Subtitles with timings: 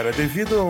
[0.00, 0.64] cara, devido a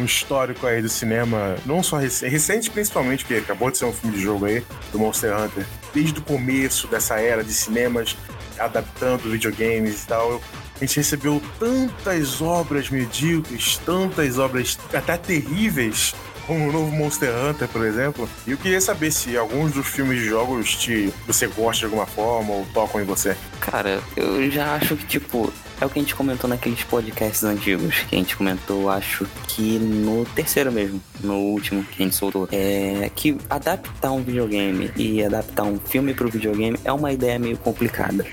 [0.00, 3.92] um histórico aí do cinema, não só recente, recente principalmente, porque acabou de ser um
[3.92, 8.16] filme de jogo aí, do Monster Hunter, desde o começo dessa era de cinemas,
[8.58, 10.40] adaptando videogames e tal,
[10.76, 16.14] a gente recebeu tantas obras medíocres, tantas obras até terríveis,
[16.46, 18.28] como o novo Monster Hunter, por exemplo.
[18.46, 22.06] E eu queria saber se alguns dos filmes de jogos te, você gosta de alguma
[22.06, 23.36] forma ou tocam em você.
[23.60, 27.94] Cara, eu já acho que, tipo, é o que a gente comentou naqueles podcasts antigos,
[28.08, 32.48] que a gente comentou, acho que no terceiro mesmo, no último que a gente soltou.
[32.52, 37.56] É que adaptar um videogame e adaptar um filme pro videogame é uma ideia meio
[37.56, 38.24] complicada.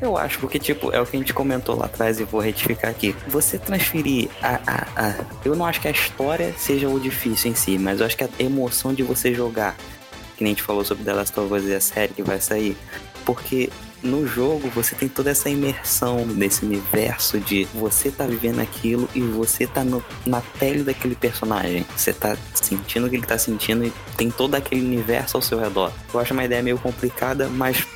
[0.00, 2.90] Eu acho, porque, tipo, é o que a gente comentou lá atrás e vou retificar
[2.90, 3.14] aqui.
[3.28, 5.24] Você transferir a, a, a.
[5.44, 8.24] Eu não acho que a história seja o difícil em si, mas eu acho que
[8.24, 9.76] a emoção de você jogar,
[10.36, 12.40] que nem a gente falou sobre The Last of Us e a série que vai
[12.40, 12.76] sair,
[13.26, 13.68] porque
[14.02, 19.20] no jogo você tem toda essa imersão nesse universo de você tá vivendo aquilo e
[19.20, 21.84] você tá no, na pele daquele personagem.
[21.94, 25.60] Você tá sentindo o que ele tá sentindo e tem todo aquele universo ao seu
[25.60, 25.92] redor.
[26.12, 27.86] Eu acho uma ideia meio complicada, mas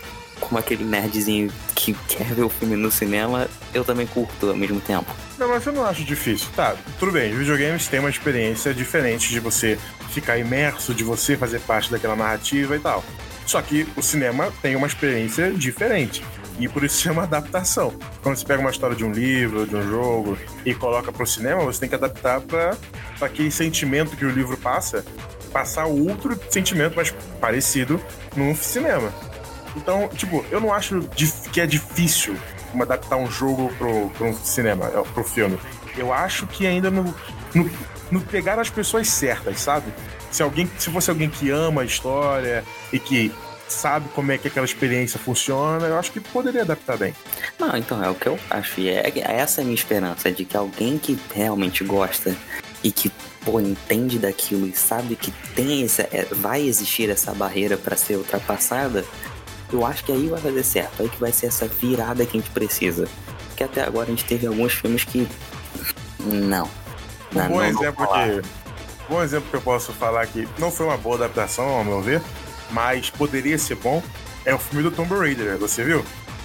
[0.45, 4.81] como aquele nerdzinho que quer ver o filme no cinema, eu também curto ao mesmo
[4.81, 5.11] tempo.
[5.39, 6.49] Não, mas eu não acho difícil.
[6.55, 9.79] Tá, tudo bem, videogames têm uma experiência diferente de você
[10.11, 13.05] ficar imerso, de você fazer parte daquela narrativa e tal.
[13.47, 16.25] Só que o cinema tem uma experiência diferente.
[16.59, 17.93] E por isso chama adaptação.
[18.23, 21.65] Quando você pega uma história de um livro, de um jogo, e coloca pro cinema,
[21.65, 22.77] você tem que adaptar para
[23.21, 25.05] aquele sentimento que o livro passa,
[25.53, 28.01] passar outro sentimento mais parecido
[28.37, 29.13] no cinema.
[29.77, 31.01] Então, tipo, eu não acho
[31.53, 32.37] que é difícil
[32.81, 35.59] adaptar um jogo pro, pro cinema, é, pro filme.
[35.97, 37.15] Eu acho que ainda no,
[37.55, 37.71] no,
[38.11, 39.93] no pegar as pessoas certas, sabe?
[40.31, 43.33] Se alguém, se fosse alguém que ama a história e que
[43.69, 47.15] sabe como é que aquela experiência funciona, eu acho que poderia adaptar bem.
[47.59, 48.81] Não, então é o que eu acho.
[48.81, 52.35] E é, essa é a minha esperança, de que alguém que realmente gosta
[52.83, 53.11] e que
[53.45, 58.17] pô, entende daquilo e sabe que tem essa, é, vai existir essa barreira para ser
[58.17, 59.05] ultrapassada,
[59.75, 62.41] eu acho que aí vai fazer certo, aí que vai ser essa virada que a
[62.41, 63.09] gente precisa.
[63.49, 65.29] Porque até agora a gente teve alguns filmes que.
[66.21, 66.65] Não.
[67.33, 68.49] Um não, bom não exemplo que.
[69.09, 72.23] Bom exemplo que eu posso falar que não foi uma boa adaptação, ao meu ver,
[72.71, 74.03] mas poderia ser bom,
[74.45, 76.05] é o filme do Tomb Raider, você viu?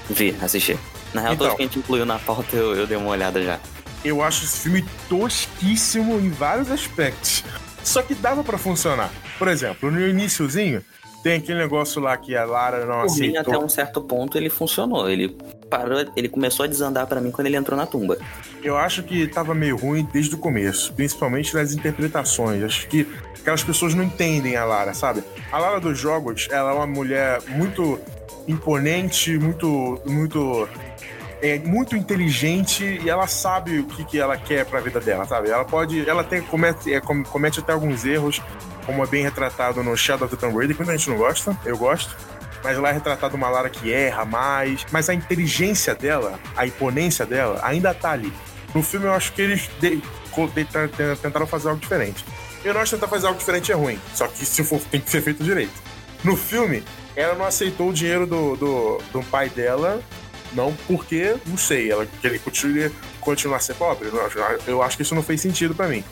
[0.10, 0.78] Vi, assisti.
[1.14, 1.46] Na real, Então.
[1.48, 3.60] todos que a gente incluiu na pauta eu, eu dei uma olhada já.
[4.04, 7.44] Eu acho esse filme tosquíssimo em vários aspectos.
[7.84, 9.10] Só que dava pra funcionar.
[9.38, 10.84] Por exemplo, no iniciozinho,
[11.24, 13.64] tem aquele negócio lá que a Lara não Por mim, até aceitou.
[13.66, 15.10] um certo ponto ele funcionou.
[15.10, 15.30] Ele
[15.70, 18.18] parou, ele começou a desandar pra mim quando ele entrou na tumba.
[18.64, 22.64] Eu acho que tava meio ruim desde o começo, principalmente nas interpretações.
[22.64, 23.08] Acho que
[23.40, 25.24] aquelas pessoas não entendem a Lara, sabe?
[25.52, 28.00] A Lara dos jogos, ela é uma mulher muito
[28.48, 30.68] imponente, muito muito
[31.42, 35.50] é muito inteligente e ela sabe o que, que ela quer pra vida dela, sabe?
[35.50, 38.42] Ela pode, ela tem comete, é, com- comete até alguns erros,
[38.90, 41.56] como é bem retratado no Shadow of the Tomb Raider, que muita gente não gosta,
[41.64, 42.16] eu gosto.
[42.64, 47.24] Mas lá é retratado uma Lara que erra mais, mas a inteligência dela, a imponência
[47.26, 48.34] dela, ainda tá ali.
[48.74, 52.26] No filme eu acho que eles de- de- t- tentaram fazer algo diferente.
[52.64, 55.10] Eu não acho tentar fazer algo diferente é ruim, só que se for, tem que
[55.10, 55.72] ser feito direito.
[56.24, 56.84] No filme,
[57.16, 60.02] ela não aceitou o dinheiro do, do, do pai dela,
[60.52, 64.10] não porque, não sei, ela que ele continue continuar a ser pobre.
[64.68, 66.04] Eu acho- que isso não fez sentido pra mim.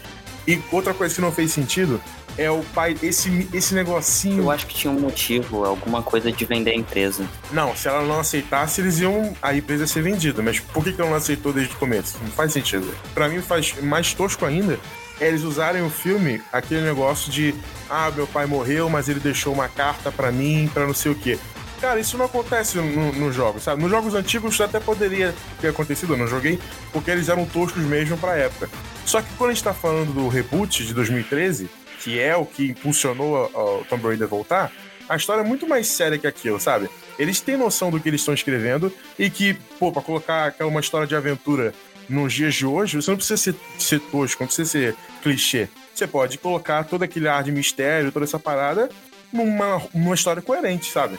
[0.48, 2.02] E outra coisa que não fez sentido
[2.38, 4.44] é o pai, esse, esse negocinho.
[4.44, 7.26] Eu acho que tinha um motivo, alguma coisa de vender a empresa.
[7.52, 10.42] Não, se ela não aceitasse, eles iam a empresa ia ser vendida.
[10.42, 12.18] Mas por que, que ela não aceitou desde o começo?
[12.22, 12.88] Não faz sentido.
[13.14, 14.80] Pra mim faz mais tosco ainda
[15.20, 17.56] é eles usarem o filme aquele negócio de
[17.90, 21.16] ah, meu pai morreu, mas ele deixou uma carta pra mim, pra não sei o
[21.16, 21.40] quê.
[21.82, 23.82] Cara, isso não acontece no- nos jogos, sabe?
[23.82, 26.60] Nos jogos antigos isso até poderia ter acontecido, eu não joguei,
[26.92, 28.70] porque eles eram toscos mesmo pra época.
[29.06, 31.68] Só que quando a gente tá falando do reboot de 2013,
[32.04, 34.72] que é o que impulsionou o Tomb Raider voltar,
[35.10, 36.90] a história é muito mais séria que aquilo, sabe?
[37.18, 40.80] Eles têm noção do que eles estão escrevendo e que, pô, pra colocar aquela- uma
[40.82, 41.74] história de aventura
[42.10, 45.68] nos dias de hoje, você não precisa ser, ser tosco, não precisa ser clichê.
[45.94, 48.90] Você pode colocar todo aquele ar de mistério, toda essa parada,
[49.34, 51.18] numa, numa história coerente, sabe?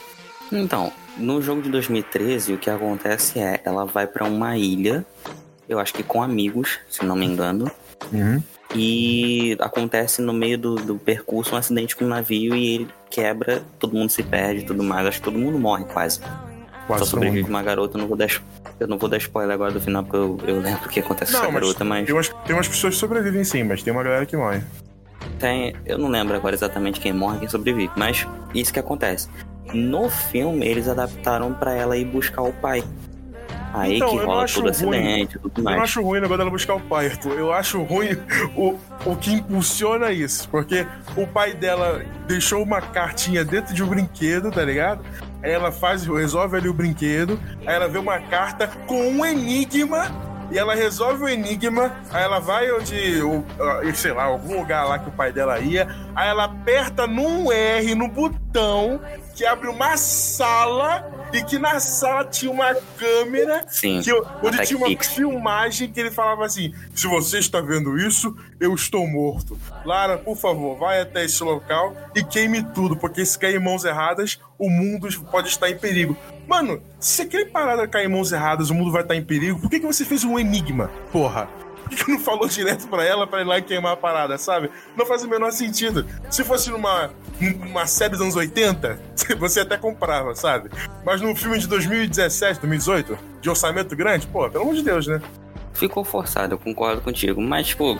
[0.51, 5.05] Então, no jogo de 2013, o que acontece é, ela vai pra uma ilha,
[5.67, 7.69] eu acho que com amigos, se não me engano,
[8.75, 13.63] e acontece no meio do, do percurso um acidente com um navio e ele quebra,
[13.79, 15.07] todo mundo se perde e tudo mais.
[15.07, 16.19] Acho que todo mundo morre quase.
[16.87, 18.29] Quase Só sobrevive uma garota, não vou dar.
[18.79, 21.31] Eu não vou dar spoiler agora do final, porque eu, eu lembro o que acontece
[21.31, 23.83] com Não, essa mas garota, mas tem umas, tem umas pessoas que sobrevivem sim, mas
[23.83, 24.61] tem uma galera que morre.
[25.39, 25.75] tem.
[25.85, 28.25] Eu não lembro agora exatamente quem morre e quem sobrevive, mas
[28.55, 29.29] isso que acontece.
[29.73, 32.83] No filme, eles adaptaram pra ela ir buscar o pai.
[33.73, 34.97] Aí Então, que rola acho todo ruim.
[34.97, 35.83] acidente tudo Eu não mais.
[35.83, 37.33] acho ruim o negócio dela buscar o pai, Arthur.
[37.37, 38.17] Eu acho ruim
[38.55, 38.75] o,
[39.05, 40.49] o que impulsiona isso.
[40.49, 40.85] Porque
[41.15, 45.01] o pai dela deixou uma cartinha dentro de um brinquedo, tá ligado?
[45.43, 47.39] Aí ela faz, resolve ali o brinquedo.
[47.65, 50.07] Aí ela vê uma carta com um enigma.
[50.51, 51.93] E ela resolve o enigma.
[52.11, 55.59] Aí ela vai onde, o, ah, sei lá, algum lugar lá que o pai dela
[55.59, 55.87] ia.
[56.15, 58.99] Aí ela aperta num R, no botão,
[59.35, 61.17] que abre uma sala.
[61.31, 64.01] E que na sala tinha uma câmera Sim.
[64.01, 64.11] que
[64.41, 65.09] onde tinha uma Pix.
[65.09, 69.55] filmagem que ele falava assim: se você está vendo isso, eu estou morto.
[69.85, 73.85] Lara, por favor, vai até esse local e queime tudo, porque se cair em mãos
[73.85, 76.17] erradas, o mundo pode estar em perigo.
[76.49, 79.69] Mano, se aquele parada cair em mãos erradas, o mundo vai estar em perigo, por
[79.69, 80.89] que, que você fez um enigma?
[81.11, 81.47] Porra.
[81.83, 84.35] Por que que não falou direto pra ela pra ir lá e queimar a parada,
[84.35, 84.71] sabe?
[84.97, 86.07] Não faz o menor sentido.
[86.27, 88.99] Se fosse numa, numa série dos anos 80,
[89.37, 90.71] você até comprava, sabe?
[91.05, 95.21] Mas num filme de 2017, 2018, de orçamento grande, pô, pelo amor de Deus, né?
[95.73, 97.39] Ficou forçado, eu concordo contigo.
[97.39, 97.95] Mas, tipo,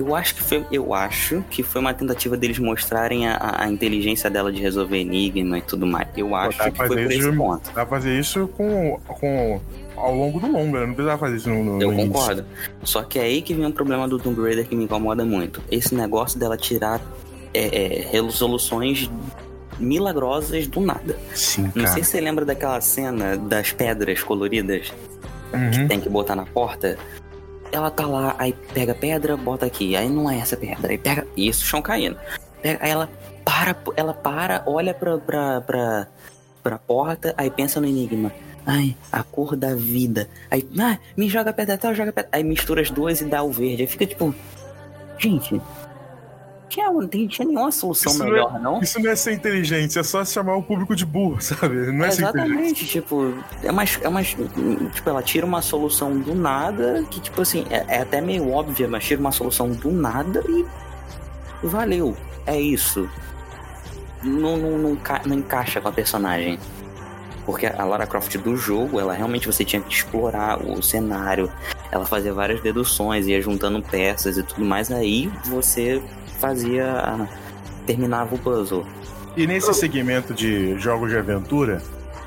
[0.00, 0.64] eu acho que foi.
[0.72, 5.58] Eu acho que foi uma tentativa deles mostrarem a- a, inteligência dela de resolver enigma
[5.58, 6.08] e tudo mais.
[6.16, 7.66] Eu acho dá que foi por esse ponto.
[7.66, 9.60] Dá pra fazer isso com, com
[9.96, 10.86] ao longo do longo, né?
[10.86, 12.10] Não precisava fazer isso no, no Eu início.
[12.12, 12.44] concordo.
[12.82, 15.62] Só que é aí que vem um problema do Tomb Raider que me incomoda muito.
[15.70, 17.00] Esse negócio dela tirar
[17.52, 19.10] é, é, resoluções
[19.78, 21.16] milagrosas do nada.
[21.34, 21.86] Sim, Não cara.
[21.88, 24.92] sei se você lembra daquela cena das pedras coloridas
[25.52, 25.88] Uhum.
[25.88, 26.96] tem que botar na porta.
[27.72, 29.96] Ela tá lá, aí pega pedra, bota aqui.
[29.96, 30.90] Aí não é essa pedra.
[30.90, 31.26] Aí pega.
[31.36, 32.16] Isso, chão caindo.
[32.62, 33.08] Pega, aí ela
[33.44, 36.06] para, ela para, olha pra, pra, pra,
[36.62, 38.32] pra porta, aí pensa no enigma.
[38.66, 40.28] Ai, a cor da vida.
[40.50, 42.28] Aí, ah, me joga pedra tal, joga pedra.
[42.32, 43.82] Aí mistura as duas e dá o verde.
[43.82, 44.34] Aí fica tipo.
[45.18, 45.60] Gente.
[46.70, 48.80] Tinha, não tem- tinha nenhuma solução Isso não é- melhor, não?
[48.80, 51.92] Isso não é ser inteligente, é só chamar o público de burro, sabe?
[51.92, 52.48] Não é ser inteligente.
[52.52, 54.28] Exatamente, tipo, é mais, é mais.
[54.28, 58.86] Tipo, ela tira uma solução do nada, que, tipo assim, é, é até meio óbvia,
[58.88, 60.64] mas tira uma solução do nada e.
[61.62, 62.16] Valeu.
[62.46, 63.06] É isso.
[64.22, 66.58] Não, não, não, não encaixa com a personagem.
[67.44, 71.50] Porque a Lara Croft do jogo, ela realmente você tinha que explorar o cenário,
[71.90, 76.00] ela fazia várias deduções, ia juntando peças e tudo mais, aí você
[76.40, 77.28] fazia.
[77.86, 78.86] terminava o puzzle.
[79.36, 81.80] E nesse segmento de jogos de aventura,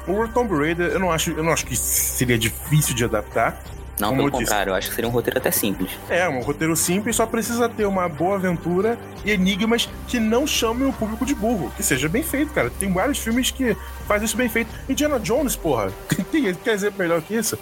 [0.08, 3.62] o Tomb Raider, eu não acho, eu não acho que seria difícil de adaptar.
[4.00, 5.92] Não, Como pelo eu contrário, eu acho que seria um roteiro até simples.
[6.10, 10.88] É, um roteiro simples, só precisa ter uma boa aventura e enigmas que não chamem
[10.88, 11.72] o público de burro.
[11.78, 12.72] Que seja bem feito, cara.
[12.72, 13.78] Tem vários filmes que
[14.08, 14.74] fazem isso bem feito.
[14.90, 15.92] Indiana Jones, porra.
[16.32, 17.58] Tem, quer dizer melhor que isso?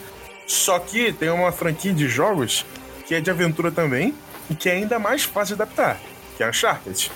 [0.47, 2.65] Só que tem uma franquia de jogos
[3.05, 4.13] que é de aventura também
[4.49, 5.97] e que é ainda mais fácil de adaptar,
[6.41, 7.11] que é Uncharted.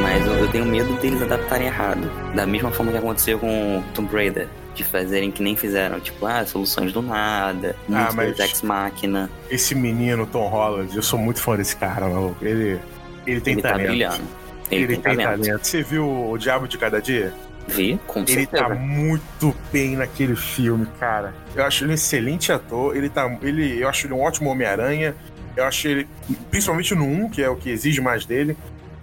[0.00, 2.10] Mas eu, eu tenho medo deles adaptarem errado.
[2.34, 4.48] Da mesma forma que aconteceu com Tomb Raider.
[4.74, 5.98] De fazerem que nem fizeram.
[5.98, 7.74] Tipo, ah, soluções do nada.
[7.88, 9.28] Muitos mas- Ex Machina.
[9.50, 12.36] Esse menino, Tom Holland, eu sou muito fã desse cara, maluco.
[12.44, 12.78] Ele,
[13.26, 13.86] ele tem Ele tá talento.
[13.88, 14.22] brilhando.
[14.70, 15.64] Ele, Ele, tem, talento.
[15.66, 17.32] Você viu o Diabo de Cada Dia?
[17.68, 18.74] Vi, com Ele tá certeza.
[18.80, 21.34] muito bem naquele filme, cara.
[21.54, 22.96] Eu acho ele um excelente ator.
[22.96, 23.26] Ele tá.
[23.42, 25.14] Ele, eu acho ele um ótimo Homem-Aranha.
[25.56, 26.08] Eu acho ele.
[26.50, 28.56] Principalmente no 1, que é o que exige mais dele.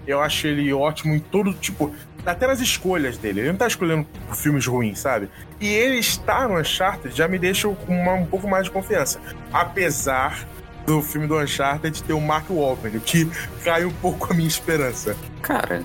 [0.07, 1.93] Eu acho ele ótimo em todo tipo.
[2.25, 3.41] Até nas escolhas dele.
[3.41, 5.29] Ele não tá escolhendo filmes ruins, sabe?
[5.61, 9.19] E ele estar no Uncharted já me deixa com uma- um pouco mais de confiança.
[9.53, 10.47] Apesar
[10.87, 13.29] do filme do Uncharted ter o Mark Wahlberg, que
[13.63, 15.15] cai um pouco a minha esperança.
[15.41, 15.83] Cara,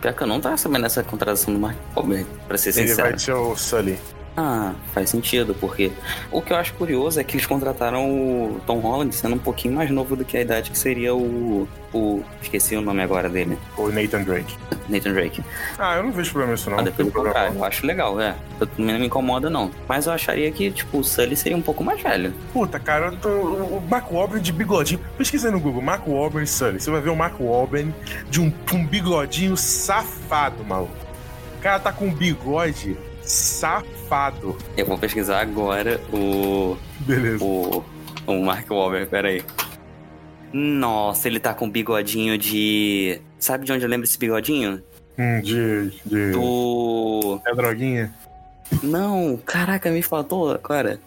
[0.00, 3.10] pior que eu não tava sabendo dessa contratação do Mark Wahlberg, pra ser Ele sincero.
[3.10, 3.98] vai ser o Sully.
[4.40, 5.90] Ah, faz sentido, porque
[6.30, 9.74] o que eu acho curioso é que eles contrataram o Tom Holland sendo um pouquinho
[9.74, 11.66] mais novo do que a idade que seria o.
[11.92, 13.58] o esqueci o nome agora dele.
[13.76, 14.56] O Nathan Drake.
[14.88, 15.42] Nathan Drake.
[15.76, 16.76] Ah, eu não vejo problema nisso, não.
[16.76, 18.36] Não pelo contrário, eu acho legal, é.
[18.60, 19.72] Eu, não me incomoda, não.
[19.88, 22.32] Mas eu acharia que, tipo, o Sully seria um pouco mais velho.
[22.52, 25.00] Puta, cara, tô- o Mark Wahlberg de bigodinho.
[25.16, 26.80] Pesquisa no Google, Mark Wahlberg e Sully.
[26.80, 27.92] Você vai ver o Mark Wahlberg
[28.30, 30.92] de um, um bigodinho safado, maluco.
[31.58, 32.96] O cara tá com um bigode
[33.28, 34.56] safado.
[34.76, 36.76] Eu vou pesquisar agora o.
[37.00, 37.44] Beleza.
[37.44, 37.84] o.
[38.26, 39.44] o Mark Wahlberg, peraí.
[40.52, 43.20] Nossa, ele tá com um bigodinho de.
[43.38, 44.82] Sabe de onde eu lembro esse bigodinho?
[45.18, 45.90] Hum, de.
[46.06, 46.32] de...
[46.32, 47.40] Do.
[47.46, 48.14] É droguinha?
[48.82, 50.98] Não, caraca, me faltou agora.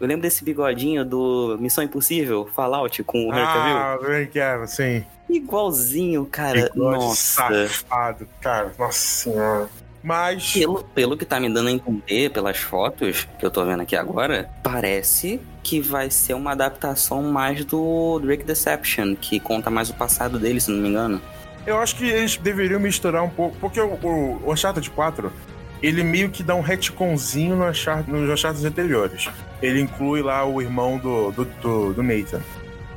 [0.00, 3.76] Eu lembro desse bigodinho do Missão Impossível, Fallout, com o Henry Cavill.
[3.76, 5.04] Ah, que era, sim.
[5.30, 6.70] Igualzinho, cara.
[6.72, 7.68] Bigode Nossa.
[7.68, 8.72] Safado, cara.
[8.76, 9.68] Nossa senhora.
[10.02, 10.52] Mas.
[10.52, 13.94] Pelo, pelo que tá me dando a entender pelas fotos que eu tô vendo aqui
[13.94, 19.94] agora, parece que vai ser uma adaptação mais do Drake Deception, que conta mais o
[19.94, 21.20] passado dele, se não me engano.
[21.64, 25.32] Eu acho que eles deveriam misturar um pouco, porque o, o, o Uncharted 4,
[25.80, 29.28] ele meio que dá um retconzinho no Uncharted, nos Uncharted anteriores.
[29.62, 32.40] Ele inclui lá o irmão do, do, do, do Nathan.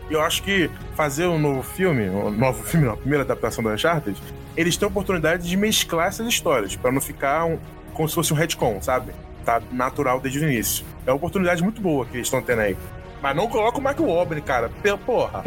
[0.10, 3.64] E eu acho que fazer um novo filme, um novo filme, não, a primeira adaptação
[3.64, 4.20] do Uncharted,
[4.58, 7.58] eles têm a oportunidade de mesclar essas histórias, pra não ficar um,
[7.94, 9.12] como se fosse um retcon, sabe?
[9.44, 10.86] Tá natural desde o início.
[11.06, 12.76] É uma oportunidade muito boa que eles estão tendo aí.
[13.22, 14.70] Mas não coloca o Mark Wahlberg, cara.
[15.06, 15.44] Porra.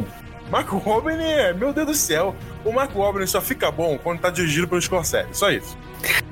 [0.50, 1.52] Mark Wahlberg é...
[1.52, 2.34] Meu Deus do céu.
[2.64, 5.28] O Mark Wahlberg só fica bom quando tá dirigido pelo Scorsese.
[5.32, 5.76] Só isso.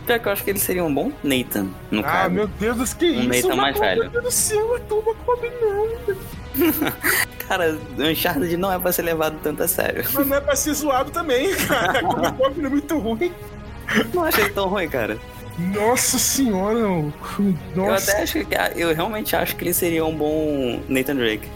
[0.06, 2.30] Pior que eu acho que ele seria um bom Nathan, no Ah, caso.
[2.30, 2.94] meu Deus.
[2.94, 3.48] Que Um isso?
[3.48, 4.00] Nathan mais velho.
[4.02, 4.76] Meu Deus do céu.
[4.78, 6.16] Então o Mark Wahlberg não.
[7.48, 10.04] Cara, Uncharted não é pra ser levado tanto a sério.
[10.12, 12.04] Mas não é pra ser zoado também, cara.
[12.04, 13.32] O Mark Wahlberg é muito ruim.
[14.12, 15.16] Não achei tão ruim, cara.
[15.58, 16.78] Nossa senhora.
[16.78, 17.14] Eu
[17.74, 18.10] Nossa.
[18.10, 18.54] até acho que.
[18.74, 21.48] Eu realmente acho que ele seria um bom Nathan Drake.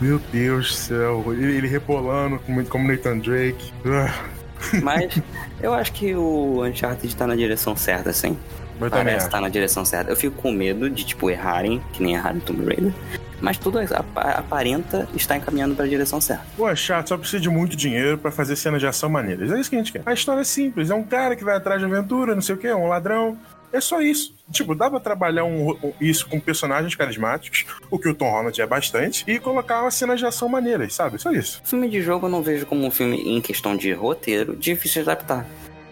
[0.00, 1.24] Meu Deus do céu.
[1.28, 3.72] Ele, ele rebolando como, como Nathan Drake.
[3.86, 4.14] Ah,
[4.82, 5.20] Mas
[5.60, 8.36] eu acho que o Uncharted tá na direção certa, assim.
[8.80, 10.10] eu Parece estar na direção certa.
[10.10, 12.92] Eu fico com medo de, tipo, errarem, que nem erraram Tomb Raider.
[13.40, 16.44] Mas tudo apa- aparenta estar encaminhando pra direção certa.
[16.56, 19.50] Pô, é chato, só precisa de muito dinheiro pra fazer cenas de ação maneiras.
[19.52, 20.02] É isso que a gente quer.
[20.04, 20.90] A história é simples.
[20.90, 23.38] É um cara que vai atrás de aventura, não sei o que, um ladrão.
[23.70, 24.34] É só isso.
[24.50, 28.58] Tipo, dá pra trabalhar um- um- isso com personagens carismáticos, o que o Tom Holland
[28.60, 31.18] é bastante, e colocar umas cenas de ação maneiras, sabe?
[31.18, 31.60] Só isso.
[31.64, 35.10] Filme de jogo eu não vejo como um filme em questão de roteiro difícil de
[35.10, 35.46] adaptar.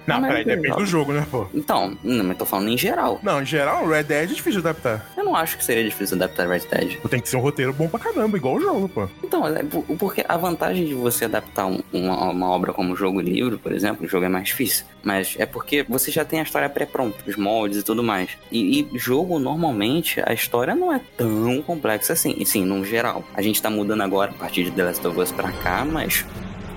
[0.06, 1.46] Não, Mas peraí, depende do jogo, né, pô?
[1.54, 3.18] Então, não, mas tô falando em geral.
[3.22, 5.10] Não, em geral, Red Dead é difícil de adaptar.
[5.16, 6.98] Eu não acho que seria difícil adaptar Red Dead.
[7.08, 9.08] Tem que ser um roteiro bom pra caramba, igual o jogo, pô.
[9.22, 13.20] Então, é por- porque a vantagem de você adaptar um- uma, uma obra como jogo
[13.20, 14.84] livre, por exemplo, o jogo é mais difícil.
[15.02, 18.30] Mas é porque você já tem a história pré-pronta, os moldes e tudo mais.
[18.50, 22.34] E, e jogo, normalmente, a história não é tão complexa assim.
[22.38, 23.24] E sim, no geral.
[23.34, 26.24] A gente tá mudando agora a partir de The Last of Us pra cá, mas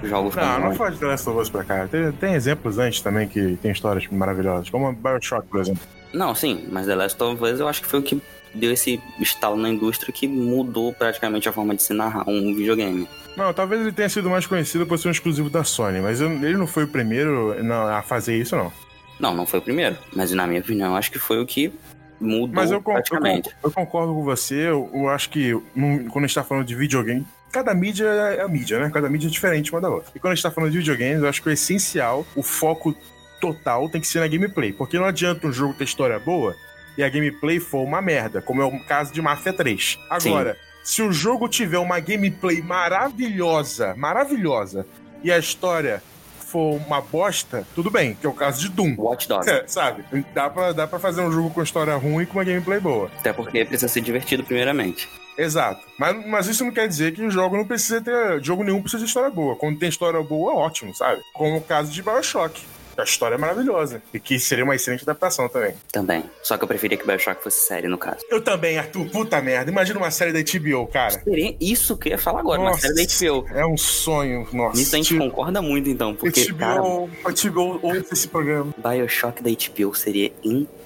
[0.03, 0.65] jogos Não, como...
[0.69, 1.87] não faz The Last of Us pra cá.
[1.87, 5.81] Tem, tem exemplos antes também que tem histórias maravilhosas, como a Bioshock, por exemplo.
[6.13, 8.21] Não, sim, mas The Last of Us eu acho que foi o que
[8.53, 13.07] deu esse estalo na indústria que mudou praticamente a forma de se narrar um videogame.
[13.37, 16.31] Não, talvez ele tenha sido mais conhecido por ser um exclusivo da Sony, mas eu-
[16.31, 18.71] ele não foi o primeiro não, a fazer isso, não.
[19.19, 21.71] Não, não foi o primeiro, mas na minha opinião, acho que foi o que
[22.19, 23.49] mudou Mas eu, con- eu, praticamente.
[23.49, 26.65] con- eu concordo com você, eu, eu acho que num- quando a gente tá falando
[26.65, 28.89] de videogame, cada mídia é a mídia, né?
[28.93, 30.11] Cada mídia é diferente uma da outra.
[30.15, 32.95] E quando a gente tá falando de videogames, eu acho que o essencial, o foco
[33.39, 34.71] total tem que ser na gameplay.
[34.71, 36.55] Porque não adianta um jogo ter história boa
[36.97, 39.99] e a gameplay for uma merda, como é o caso de Mafia 3.
[40.09, 44.85] Agora, se o jogo tiver uma gameplay maravilhosa, maravilhosa,
[45.23, 46.03] e a história
[46.49, 48.95] for uma bosta, tudo bem, que é o caso de Doom.
[48.97, 49.49] Watch Dogs.
[49.49, 50.03] É, sabe?
[50.33, 53.09] Dá pra, dá pra fazer um jogo com história ruim e com uma gameplay boa.
[53.19, 55.07] Até porque precisa ser divertido primeiramente.
[55.39, 55.81] Exato.
[55.97, 58.43] Mas, mas isso não quer dizer que o jogo não precisa ter.
[58.43, 59.55] Jogo nenhum precisa de história boa.
[59.55, 61.21] Quando tem história boa, ótimo, sabe?
[61.33, 62.61] Como o caso de Bioshock.
[62.97, 64.01] A história é maravilhosa.
[64.13, 65.73] E que seria uma excelente adaptação também.
[65.89, 66.21] Também.
[66.43, 68.17] Só que eu preferia que Bioshock fosse série, no caso.
[68.29, 69.09] Eu também, Arthur.
[69.09, 69.71] Puta merda.
[69.71, 71.23] Imagina uma série da HBO, cara.
[71.61, 73.47] Isso que eu ia falar agora, uma série da HBO.
[73.53, 74.77] É um sonho, nossa.
[74.77, 76.13] Nisso a gente Tipo, concorda muito, então.
[76.13, 78.73] Porque, cara, HBO, HBO ouve esse programa.
[78.77, 80.78] Bioshock da HBO seria incrível.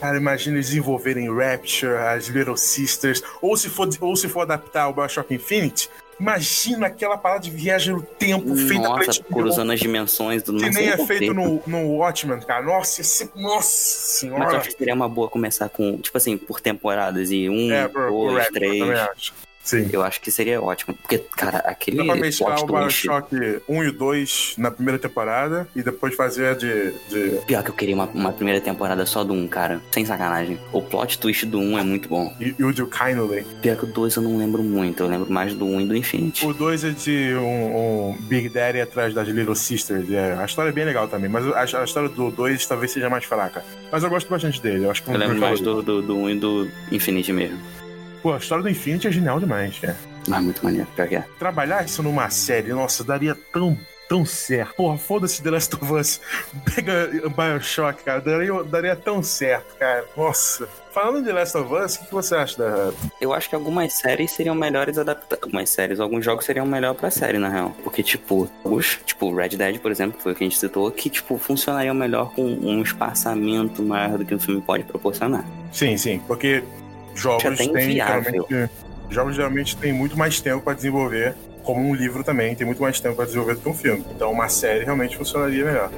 [0.00, 4.88] Cara, imagina eles desenvolverem Rapture, as Little Sisters, ou se for, ou se for adaptar
[4.88, 5.88] o Bioshock Infinite,
[6.20, 10.58] imagina aquela parada de viagem no tempo feita pra Nossa, cruzando as dimensões e tudo
[10.62, 12.64] Que nem é feito no, no Watchmen, cara.
[12.64, 13.30] Nossa, ser...
[13.34, 14.58] Nossa Mas eu senhora.
[14.58, 17.30] acho que seria uma boa começar com, tipo assim, por temporadas.
[17.30, 19.88] E um, É, por, por dois, Rapture, Sim.
[19.92, 20.94] Eu acho que seria ótimo.
[20.94, 22.66] Porque, cara, aquele Dá pra mesclar o.
[22.66, 26.92] Bioshock 1 e o 2 na primeira temporada e depois fazer a de.
[27.08, 27.38] de...
[27.46, 29.80] Pior que eu queria uma, uma primeira temporada só do 1, cara.
[29.92, 30.58] Sem sacanagem.
[30.72, 32.34] O plot twist do 1 é muito bom.
[32.40, 33.46] E, e o de Kindly.
[33.60, 35.02] Pior que o 2 eu não lembro muito.
[35.02, 36.44] Eu lembro mais do 1 e do Infinity.
[36.44, 40.10] O 2 é de um, um Big Daddy atrás das Little Sisters.
[40.10, 43.08] É, a história é bem legal também, mas a, a história do 2 talvez seja
[43.08, 43.64] mais fraca.
[43.90, 44.84] Mas eu gosto bastante dele.
[44.86, 47.32] Eu acho que é um Eu lembro mais do, do, do 1 e do Infinity
[47.32, 47.81] mesmo.
[48.22, 49.96] Pô, a história do Infinity é genial demais, cara.
[50.28, 51.24] Mas muito maneiro, pior que é.
[51.38, 53.76] Trabalhar isso numa série, nossa, daria tão,
[54.08, 54.74] tão certo.
[54.76, 56.20] Porra, foda-se The Last of Us.
[56.74, 58.20] Pega Bioshock, cara.
[58.20, 60.04] Daria, daria tão certo, cara.
[60.16, 60.68] Nossa.
[60.92, 62.92] Falando de Last of Us, o que, que você acha da.
[63.18, 65.42] Eu acho que algumas séries seriam melhores adaptadas.
[65.42, 67.74] Algumas séries, alguns jogos seriam melhor pra série, na real.
[67.82, 70.90] Porque, tipo, os, tipo, Red Dead, por exemplo, que foi o que a gente citou,
[70.90, 75.46] que, tipo, funcionariam melhor com um espaçamento maior do que um filme pode proporcionar.
[75.72, 76.62] Sim, sim, porque
[77.14, 78.70] Jogos até têm geralmente,
[79.10, 82.98] jogos geralmente têm muito mais tempo para desenvolver, como um livro também tem muito mais
[82.98, 84.04] tempo para desenvolver do que um filme.
[84.14, 85.90] Então uma série realmente funcionaria melhor.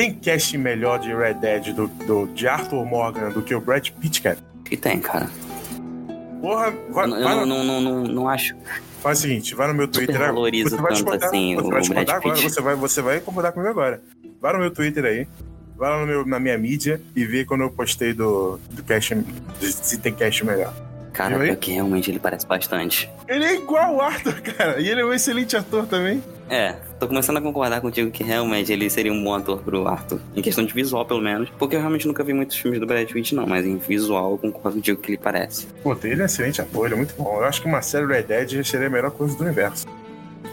[0.00, 3.86] Tem cast melhor de Red Dead do, do- de Arthur Morgan do que o Brad
[3.90, 4.38] Pitt, cara?
[4.64, 5.28] Que tem, cara.
[6.40, 8.56] Porra, vai, Eu, vai não, no- não, não, não, não acho.
[9.02, 10.50] faz o seguinte, vai no meu Twitter agora.
[10.50, 14.00] Você vai discordar, assim você vai discordar agora, você vai, você vai concordar comigo agora.
[14.40, 15.28] Vai no meu Twitter aí,
[15.76, 19.14] vai lá no meu, na minha mídia e vê quando eu postei do, do cast,
[19.60, 20.72] se tem cast melhor.
[21.12, 23.10] Cara, porque realmente ele parece bastante.
[23.28, 26.22] Ele é igual o Arthur, cara, e ele é um excelente ator também.
[26.48, 30.20] É, tô começando a concordar contigo que realmente ele seria um bom ator pro Arthur.
[30.36, 31.48] Em questão de visual, pelo menos.
[31.58, 33.46] Porque eu realmente nunca vi muitos filmes do Brad Pitt, não.
[33.46, 35.66] Mas em visual, eu concordo contigo que ele parece.
[35.82, 37.38] Pô, ele é um excelente ator, ele é muito bom.
[37.38, 39.86] Eu acho que uma série Red Dead seria a melhor coisa do universo.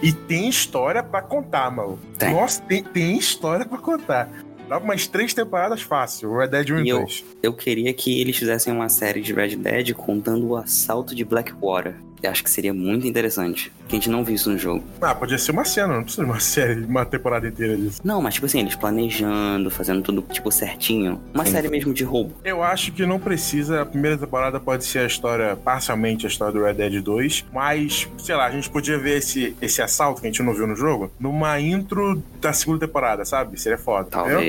[0.02, 2.00] E tem história pra contar, maluco.
[2.18, 2.32] Tem.
[2.34, 4.30] Nossa, tem, tem história pra contar.
[4.70, 7.26] Dá umas três temporadas fácil, o Red Dead 1 E e eu- 2.
[7.42, 11.96] Eu queria que eles fizessem uma série de Red Dead contando o assalto de Blackwater.
[12.22, 13.72] Eu acho que seria muito interessante.
[13.88, 14.84] Que a gente não viu isso no jogo.
[15.02, 18.02] Ah, podia ser uma cena, não precisa de uma série, uma temporada inteira disso.
[18.04, 21.22] Não, mas tipo assim, eles planejando, fazendo tudo tipo certinho.
[21.34, 21.52] Uma Sim.
[21.52, 22.34] série mesmo de roubo.
[22.44, 23.82] Eu acho que não precisa.
[23.82, 28.08] A primeira temporada pode ser a história, parcialmente a história do Red Dead 2, mas,
[28.18, 30.76] sei lá, a gente podia ver esse, esse assalto que a gente não viu no
[30.76, 33.60] jogo numa intro da segunda temporada, sabe?
[33.60, 34.10] Seria foda.
[34.10, 34.40] entendeu?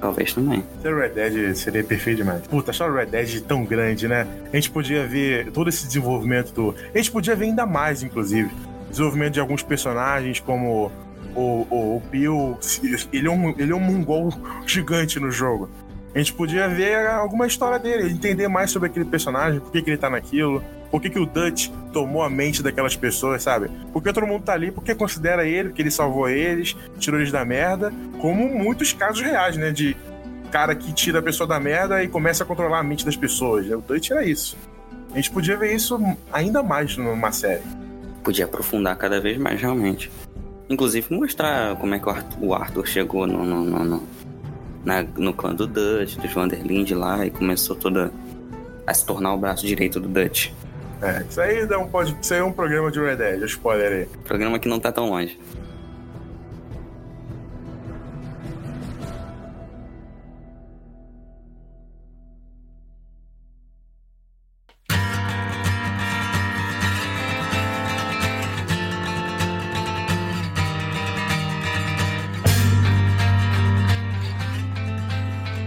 [0.00, 0.32] Talvez.
[0.32, 0.64] Também.
[0.82, 2.46] Ser Red Dead seria perfeito demais.
[2.46, 4.26] Puta, achar o Red Dead tão grande, né?
[4.52, 6.74] A gente podia ver todo esse desenvolvimento do.
[6.94, 8.50] A gente podia ver ainda mais, inclusive.
[8.90, 10.90] Desenvolvimento de alguns personagens, como
[11.34, 12.58] o, o, o Bill.
[13.12, 14.32] Ele é, um, ele é um mongol
[14.66, 15.68] gigante no jogo.
[16.14, 19.90] A gente podia ver alguma história dele, entender mais sobre aquele personagem, por que, que
[19.90, 23.70] ele tá naquilo, por que, que o Dutch tomou a mente daquelas pessoas, sabe?
[23.92, 27.44] Porque todo mundo tá ali porque considera ele, que ele salvou eles, tirou eles da
[27.44, 29.70] merda, como muitos casos reais, né?
[29.70, 29.96] De
[30.50, 33.66] cara que tira a pessoa da merda e começa a controlar a mente das pessoas.
[33.70, 34.56] O Dutch era isso.
[35.12, 35.98] A gente podia ver isso
[36.32, 37.62] ainda mais numa série.
[38.24, 40.10] Podia aprofundar cada vez mais, realmente.
[40.70, 42.06] Inclusive mostrar como é que
[42.40, 44.02] o Arthur, chegou no, no, no, no,
[44.84, 48.12] na- no clã do Dutch, do Vanderlinde lá, e começou toda
[48.86, 50.50] a se tornar o braço direito do Dutch.
[51.00, 54.06] É, isso aí dá um, pode, aí é um programa de Red Dead, spoiler aí.
[54.24, 55.38] Programa que não tá tão longe.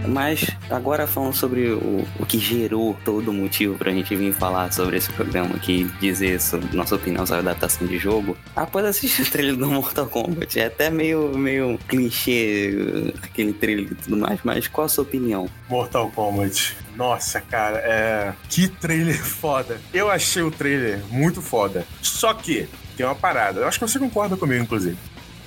[0.06, 4.72] Mas agora falando sobre o, o que gerou todo o motivo pra gente vir falar
[4.72, 8.36] sobre esse programa aqui, dizer sobre nossa opinião sobre a adaptação de jogo.
[8.56, 13.94] Após assistir o trailer do Mortal Kombat, é até meio, meio clichê aquele trailer e
[13.94, 15.48] tudo mais, mas qual a sua opinião?
[15.68, 16.76] Mortal Kombat.
[16.96, 18.32] Nossa, cara, é.
[18.48, 19.80] Que trailer foda.
[19.92, 21.86] Eu achei o trailer muito foda.
[22.02, 23.60] Só que tem uma parada.
[23.60, 24.96] Eu acho que você concorda comigo, inclusive.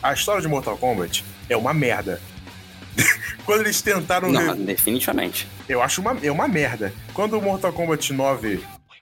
[0.01, 2.21] A história de Mortal Kombat é uma merda.
[3.45, 4.31] Quando eles tentaram.
[4.31, 5.47] Não, definitivamente.
[5.67, 6.93] Eu acho uma, é uma merda.
[7.13, 8.60] Quando o Mortal Kombat 9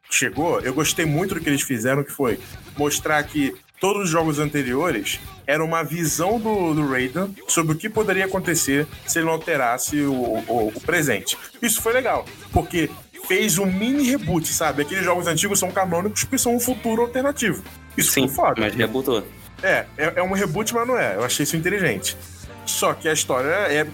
[0.09, 2.39] chegou, eu gostei muito do que eles fizeram, que foi
[2.77, 7.89] mostrar que todos os jogos anteriores eram uma visão do, do Raiden sobre o que
[7.89, 11.37] poderia acontecer se ele não alterasse o, o- o presente.
[11.61, 12.89] Isso foi legal, porque
[13.27, 14.81] fez um mini reboot, sabe?
[14.83, 17.63] Aqueles jogos antigos são canônicos porque são um futuro alternativo.
[17.97, 18.61] Isso Sim, foi foda.
[18.61, 19.25] mas rebutou.
[19.61, 21.15] É, é, é um reboot, mas não é.
[21.15, 22.17] Eu achei isso inteligente.
[22.65, 23.87] Só que a história é.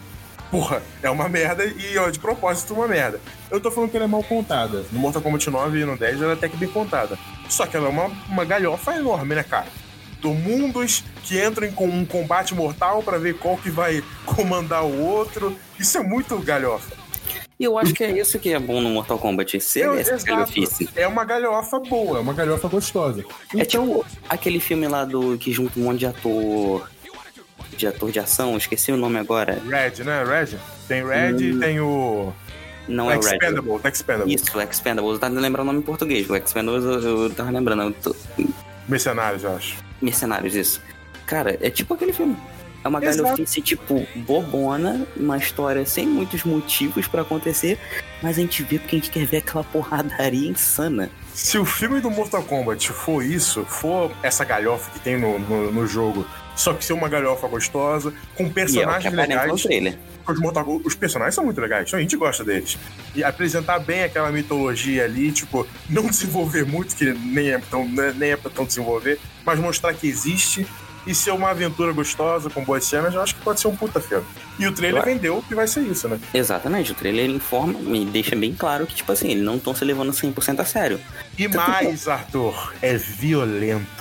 [0.51, 3.19] Porra, é uma merda e ó, de propósito uma merda.
[3.51, 4.83] Eu tô falando que ela é mal contada.
[4.91, 7.19] No Mortal Kombat 9 e no 10 ela é até que bem contada.
[7.47, 9.67] Só que ela é uma, uma galhofa enorme, né, cara?
[10.21, 14.83] Do mundos que entram em com- um combate mortal pra ver qual que vai comandar
[14.83, 15.55] o outro.
[15.79, 16.97] Isso é muito galhofa.
[17.59, 20.17] E eu acho que é isso que é bom no Mortal Kombat, ser Eu- essa
[20.25, 20.89] galhofice.
[20.95, 23.23] É uma galhofa boa, é uma galhofa gostosa.
[23.55, 26.89] É tipo aquele filme lá do que junta um monte de ator.
[27.79, 29.53] De ator de ação, esqueci o nome agora.
[29.65, 30.21] Red, né?
[30.25, 30.57] Red?
[30.85, 31.59] Tem Red e Hum.
[31.61, 32.33] tem o.
[32.89, 33.35] Não é o Red.
[33.35, 34.33] Expendable.
[34.35, 35.13] Isso, Expendables.
[35.13, 36.29] Eu tava lembrando o nome em português.
[36.29, 37.83] O Expendables eu, eu tava lembrando.
[37.83, 38.15] Eu tô-
[38.85, 39.77] Mercenários, eu acho.
[40.01, 40.81] Mercenários, isso.
[41.25, 42.35] Cara, é tipo aquele filme.
[42.83, 43.23] É uma Exato.
[43.23, 47.77] galhofice, tipo, bobona, uma história sem muitos motivos pra acontecer,
[48.21, 51.09] mas a gente vê porque a gente quer ver aquela porradaria insana.
[51.33, 55.71] Se o filme do Mortal Kombat for isso, for essa galhofa que tem no, no,
[55.71, 59.65] no jogo, só que ser uma galhofa gostosa, com que personagens legais.
[60.27, 62.77] Os, Mortal os personagens são muito legais, então a gente gosta deles.
[63.15, 68.31] E apresentar bem aquela mitologia ali, tipo, não desenvolver muito, que nem é, tão, nem
[68.31, 70.67] é pra tão desenvolver, mas mostrar que existe
[71.07, 73.99] e ser uma aventura gostosa, com boas cenas, eu acho que pode ser um puta
[73.99, 74.25] filme.
[74.59, 75.15] E o trailer Claro.
[75.17, 76.19] vendeu que vai ser isso, né?
[76.33, 79.83] Exatamente, o trailer informa e deixa bem claro que, tipo assim, eles não estão se
[79.85, 80.99] levando 100% a sério.
[81.37, 83.98] E mais, Arthur, é violento.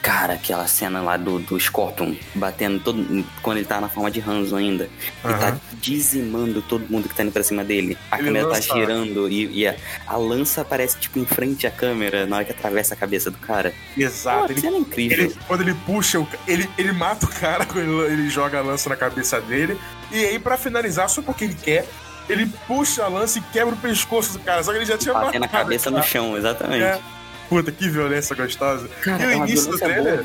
[0.00, 3.24] Cara, aquela cena lá do, do Scorpion batendo todo.
[3.42, 4.88] Quando ele tá na forma de Hanzo ainda.
[5.24, 5.60] E tá Aham.
[5.74, 7.98] dizimando todo mundo que tá indo pra cima dele.
[8.10, 9.74] A Ele câmera tá girando e, e a,
[10.06, 13.38] a lança aparece, tipo, em frente à câmera na hora que atravessa a cabeça do
[13.38, 13.74] cara.
[13.96, 14.46] Exato.
[14.46, 15.24] Pô, Ele cena incrível.
[15.26, 18.62] Ele- quando ele puxa, o ele, ele mata o cara quando ele, ele joga a
[18.62, 19.76] lança na cabeça dele.
[20.12, 21.84] E aí, pra finalizar, só porque ele quer,
[22.28, 24.62] ele puxa a lança e quebra o pescoço do cara.
[24.62, 26.84] Só que ele já tinha Batendo a matado cabeça o no chão, exatamente.
[26.84, 27.00] É.
[27.48, 28.88] Puta, que violência gostosa.
[29.02, 30.20] Cara, e o é início do trailer.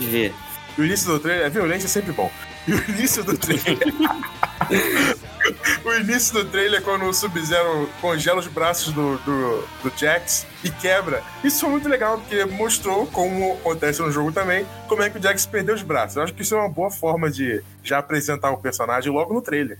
[0.77, 2.29] O início do trailer, a violência é sempre bom.
[2.67, 3.77] E o início do trailer.
[5.85, 10.45] o início do trailer é quando o Sub-Zero congela os braços do, do, do Jax
[10.63, 11.21] e quebra.
[11.43, 15.21] Isso foi muito legal, porque mostrou, como acontece no jogo também, como é que o
[15.21, 16.17] Jax perdeu os braços.
[16.17, 19.41] Eu acho que isso é uma boa forma de já apresentar o personagem logo no
[19.41, 19.77] trailer.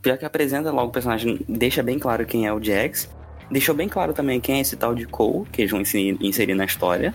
[0.00, 3.08] Pior que apresenta logo o personagem, deixa bem claro quem é o Jax.
[3.52, 6.54] Deixou bem claro também quem é esse tal de Cole, que eles vão inserir, inserir
[6.54, 7.14] na história.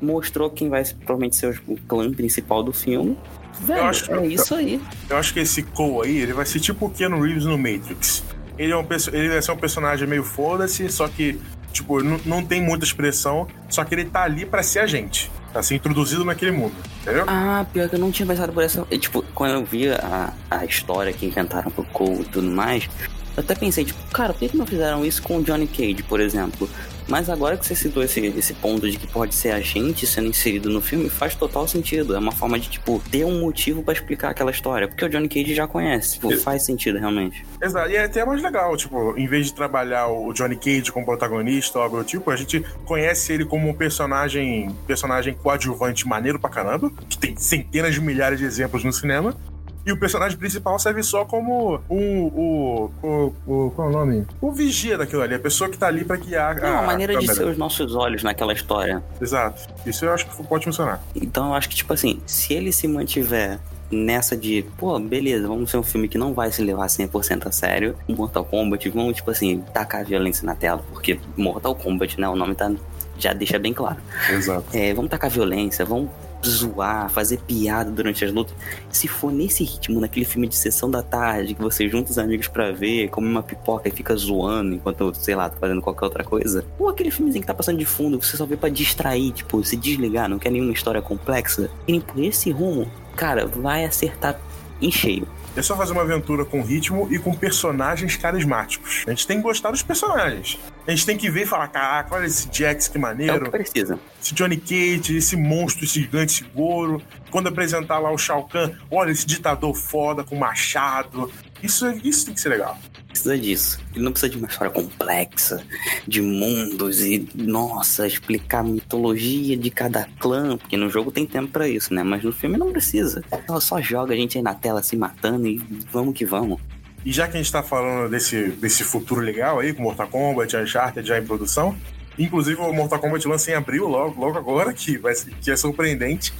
[0.00, 3.16] Mostrou quem vai provavelmente ser o clã principal do filme.
[3.60, 4.80] Velho, acho- é isso aí.
[5.08, 8.22] Eu acho que esse Cole aí, ele vai ser tipo o Keanu Reeves no Matrix.
[8.58, 11.38] Ele, é um, ele vai ser um personagem meio foda-se, só que,
[11.72, 15.30] tipo, não, não tem muita expressão, só que ele tá ali pra ser a gente.
[15.52, 17.24] Tá ser introduzido naquele mundo, entendeu?
[17.28, 18.86] Ah, pior que eu não tinha pensado por essa.
[18.90, 22.88] e, Tipo, quando eu vi a, a história que inventaram pro Cole e tudo mais,
[23.36, 26.02] eu até pensei, tipo, cara, por que, que não fizeram isso com o Johnny Cage,
[26.02, 26.68] por exemplo?
[27.08, 30.28] Mas agora que você citou esse, esse ponto de que pode ser a gente sendo
[30.28, 32.14] inserido no filme, faz total sentido.
[32.14, 34.86] É uma forma de, tipo, ter um motivo pra explicar aquela história.
[34.86, 36.14] Porque o Johnny Cage já conhece.
[36.14, 37.44] Tipo, faz sentido, realmente.
[37.60, 37.90] Exato.
[37.90, 41.78] E é até mais legal, tipo, em vez de trabalhar o Johnny Cage como protagonista
[41.78, 46.50] ou algo do tipo, a gente conhece ele como um personagem, personagem coadjuvante maneiro pra
[46.50, 49.36] caramba, que tem centenas de milhares de exemplos no cinema.
[49.84, 51.96] E o personagem principal serve só como o.
[51.96, 54.26] o, o, o qual é o nome?
[54.40, 57.16] O vigia daquilo ali, a pessoa que tá ali pra guiar É uma a maneira
[57.16, 59.02] de ser os nossos olhos naquela história.
[59.20, 59.68] Exato.
[59.84, 61.02] Isso eu acho que pode funcionar.
[61.14, 63.58] Então eu acho que, tipo assim, se ele se mantiver
[63.90, 67.52] nessa de, pô, beleza, vamos ser um filme que não vai se levar 100% a
[67.52, 72.34] sério, Mortal Kombat, vamos, tipo assim, tacar violência na tela, porque Mortal Kombat, né, o
[72.34, 72.72] nome tá,
[73.18, 73.98] já deixa bem claro.
[74.30, 74.64] Exato.
[74.72, 76.10] É, vamos tacar violência, vamos
[76.48, 78.54] zoar, fazer piada durante as lutas.
[78.90, 82.48] Se for nesse ritmo, naquele filme de sessão da tarde, que você junta os amigos
[82.48, 86.24] pra ver, come uma pipoca e fica zoando enquanto, sei lá, tá fazendo qualquer outra
[86.24, 86.64] coisa.
[86.78, 89.62] Ou aquele filmezinho que tá passando de fundo, que você só vê pra distrair, tipo,
[89.64, 91.70] se desligar, não quer nenhuma história complexa.
[91.86, 94.38] E por esse rumo, cara, vai acertar
[94.80, 95.26] em cheio.
[95.54, 99.04] É só fazer uma aventura com ritmo e com personagens carismáticos.
[99.06, 100.58] A gente tem que gostar dos personagens.
[100.86, 103.44] A gente tem que ver e falar: caraca, olha esse Jax que É o maneiro.
[103.44, 103.98] que precisa.
[104.20, 107.02] esse Johnny Cage, esse monstro, esse gigante, esse Goro.
[107.30, 111.30] Quando apresentar lá o Shao Kahn, olha esse ditador foda com machado.
[111.62, 112.78] Isso, isso tem que ser legal.
[113.12, 113.80] Precisa disso.
[113.94, 115.62] Ele não precisa de uma história complexa,
[116.08, 121.52] de mundos e, nossa, explicar a mitologia de cada clã, porque no jogo tem tempo
[121.52, 122.02] pra isso, né?
[122.02, 123.22] Mas no filme não precisa.
[123.30, 125.58] Ela só joga a gente aí na tela se matando e
[125.90, 126.58] vamos que vamos.
[127.04, 130.56] E já que a gente tá falando desse, desse futuro legal aí, com Mortal Kombat,
[130.56, 131.76] Uncharted já em produção,
[132.18, 136.32] inclusive o Mortal Kombat lança em abril, logo, logo agora, que, vai, que é surpreendente.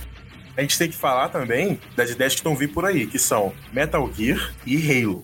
[0.57, 3.53] A gente tem que falar também das ideias que estão vindo por aí, que são
[3.73, 5.23] Metal Gear e Halo.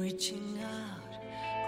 [0.00, 1.18] Reaching out,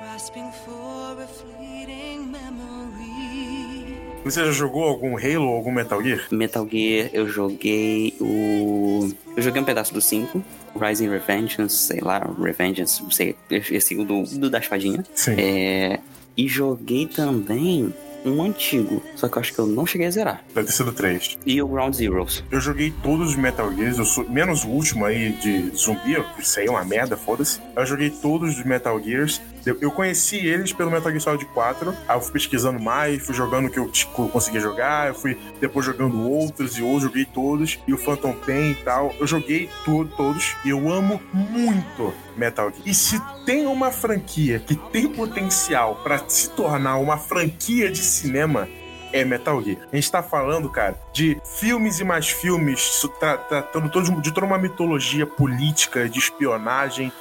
[0.00, 3.96] grasping for a fleeting memory.
[4.24, 6.26] Você já jogou algum Halo ou algum Metal Gear?
[6.30, 9.10] Metal Gear, eu joguei o.
[9.36, 10.42] Eu joguei um pedaço do 5,
[10.78, 15.04] Rising Revengeance, sei lá, Revengeance, sei, esse do, do da espadinha.
[15.14, 15.34] Sim.
[15.38, 16.00] É,
[16.36, 17.92] e joguei também
[18.24, 20.44] um antigo, só que eu acho que eu não cheguei a zerar.
[20.54, 21.38] Deve ter sido 3.
[21.46, 22.44] E o Ground Zeroes.
[22.50, 26.24] Eu joguei todos os Metal Gears, eu sou- menos o último aí de zumbi, eu-
[26.38, 27.61] isso aí é uma merda, foda-se.
[27.76, 32.16] Eu joguei todos os Metal Gears, Eu, conheci eles pelo Metal Gear Solid 4, aí
[32.16, 35.85] eu fui pesquisando mais, fui jogando o que eu tipo, conseguia jogar, eu fui depois
[35.85, 39.14] jogando outros e outros, joguei todos, e o Phantom Pain e tal.
[39.18, 42.83] Eu joguei tudo, todos, e eu amo muito Metal Gear.
[42.87, 48.68] E se tem uma franquia que tem potencial pra se tornar uma franquia de cinema,
[49.12, 49.79] é Metal Gear.
[49.92, 53.88] A gente tá falando, cara, de filmes e mais filmes, tratando
[54.20, 57.12] de toda uma mitologia política, de espionagem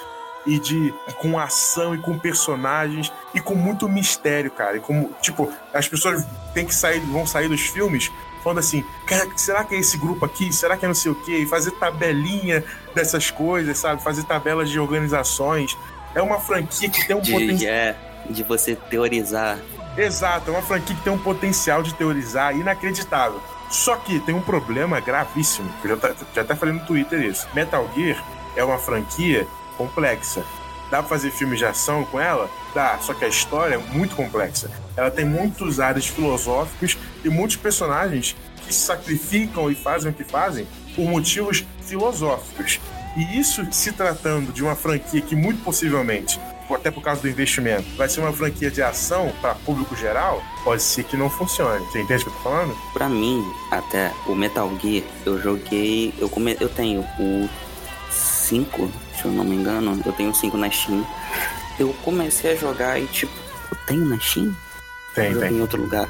[0.49, 4.77] e de com ação e com personagens e com muito mistério, cara.
[4.77, 8.11] E como, tipo, as pessoas têm que sair, vão sair dos filmes
[8.43, 10.51] falando assim, cara, será que é esse grupo aqui?
[10.53, 11.39] Será que é não sei o quê?
[11.39, 12.63] E fazer tabelinha
[12.95, 14.01] dessas coisas, sabe?
[14.01, 15.77] Fazer tabelas de organizações.
[16.15, 17.71] É uma franquia que tem um potencial.
[17.71, 17.95] é,
[18.29, 19.59] de você teorizar.
[19.97, 23.41] Exato, é uma franquia que tem um potencial de teorizar inacreditável.
[23.69, 27.21] Só que tem um problema gravíssimo, que eu já, tá- já até falei no Twitter
[27.21, 27.47] isso.
[27.53, 28.23] Metal Gear
[28.55, 29.45] é uma franquia
[29.79, 30.43] complexa.
[30.91, 32.49] Dá pra fazer filmes de ação com ela?
[32.75, 34.69] Dá, só que a história é muito complexa.
[34.97, 40.23] Ela tem muitos áreas filosóficos e muitos personagens que se sacrificam e fazem o que
[40.23, 42.79] fazem por motivos filosóficos.
[43.15, 46.39] E isso se tratando de uma franquia que muito possivelmente,
[46.69, 50.81] até por causa do investimento, vai ser uma franquia de ação para público geral, pode
[50.83, 51.83] ser que não funcione.
[51.85, 52.77] Você entende o que eu tô falando?
[52.93, 56.13] Pra mim, até o Metal Gear, eu joguei.
[56.19, 57.49] Eu, come, eu tenho o
[58.11, 61.05] 5, se eu não me engano, eu tenho o 5 na Steam.
[61.77, 63.33] Eu comecei a jogar e tipo,
[63.71, 64.55] eu tenho na Steam?
[65.13, 65.53] Tem, tem.
[65.53, 66.07] em outro lugar.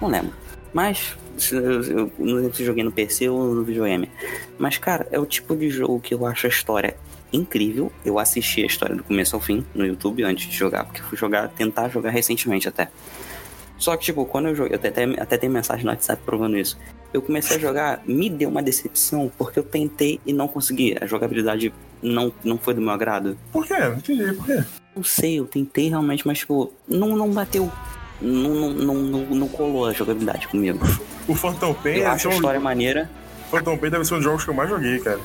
[0.00, 0.32] Não lembro.
[0.72, 1.16] Mas
[1.50, 4.08] eu, eu não lembro se joguei no PC ou no videogame.
[4.58, 6.96] Mas, cara, é o tipo de jogo que eu acho a história
[7.32, 7.92] incrível.
[8.04, 11.18] Eu assisti a história do começo ao fim no YouTube antes de jogar, porque fui
[11.18, 12.88] jogar, tentar jogar recentemente até.
[13.78, 16.56] Só que, tipo, quando eu joguei, eu até, até, até tem mensagem no WhatsApp provando
[16.56, 16.78] isso.
[17.12, 20.96] Eu comecei a jogar, me deu uma decepção, porque eu tentei e não consegui.
[21.00, 23.36] A jogabilidade não, não foi do meu agrado.
[23.52, 23.78] Por quê?
[23.78, 24.62] Não entendi, por quê?
[24.94, 27.70] Não sei, eu tentei realmente, mas tipo, não, não bateu.
[28.20, 30.78] Não, não, não, não, não colou a jogabilidade comigo.
[31.26, 33.10] O Phantom Pain, Eu deve acho a um- história maneira.
[33.50, 35.18] Phantom Pain deve ser um dos jogos que eu mais joguei, cara.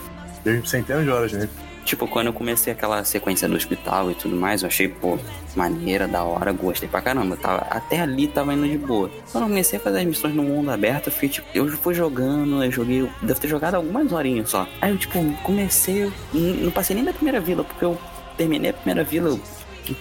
[0.43, 1.49] Teve centenas de horas nele.
[1.85, 5.19] Tipo, quando eu comecei aquela sequência do hospital e tudo mais, eu achei, pô,
[5.55, 7.37] maneira, da hora, gostei pra caramba.
[7.37, 9.09] Tava, até ali tava indo de boa.
[9.31, 11.93] Quando eu comecei a fazer as missões no mundo aberto, eu fui, tipo, eu fui
[11.93, 14.67] jogando, eu joguei, eu devo ter jogado algumas horinhas só.
[14.81, 17.95] Aí eu, tipo, comecei, não passei nem da primeira vila, porque eu
[18.35, 19.39] terminei a primeira vila, eu,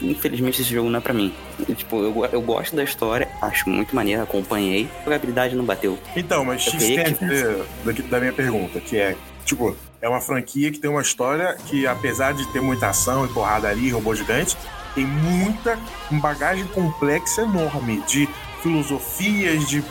[0.00, 1.34] infelizmente esse jogo não é pra mim.
[1.68, 4.88] Eu, tipo, eu, eu gosto da história, acho muito maneiro, acompanhei.
[5.02, 5.98] A jogabilidade não bateu.
[6.16, 10.78] Então, mas queria tem que da minha pergunta, que é, tipo, é uma franquia que
[10.78, 14.54] tem uma história que, apesar de ter muita ação e porradaria e robô gigante,
[14.94, 15.78] tem muita
[16.20, 18.28] bagagem complexa enorme de
[18.62, 19.82] filosofias, de,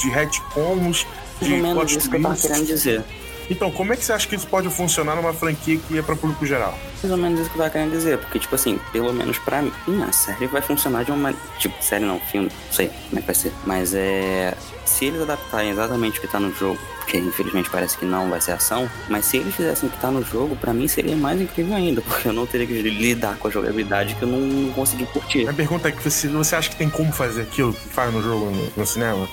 [0.00, 1.06] de retcons,
[1.40, 3.04] de menos isso que eu tava querendo dizer.
[3.50, 6.16] Então, como é que você acha que isso pode funcionar numa franquia que é para
[6.16, 6.78] público geral?
[7.02, 9.62] Mais ou menos isso que eu tava querendo dizer, porque, tipo assim, pelo menos pra
[9.62, 9.72] mim,
[10.06, 11.46] a série vai funcionar de uma maneira.
[11.58, 13.52] Tipo, série não, filme, não sei como é que vai ser.
[13.66, 14.54] Mas é.
[14.84, 18.38] Se eles adaptarem exatamente o que tá no jogo, porque infelizmente parece que não vai
[18.40, 21.40] ser ação, mas se eles fizessem o que tá no jogo, pra mim seria mais
[21.40, 24.72] incrível ainda, porque eu não teria que lidar com a jogabilidade que eu não, não
[24.72, 25.38] consegui curtir.
[25.38, 28.22] Minha pergunta é que você, você acha que tem como fazer aquilo que faz no
[28.22, 29.26] jogo no, no cinema?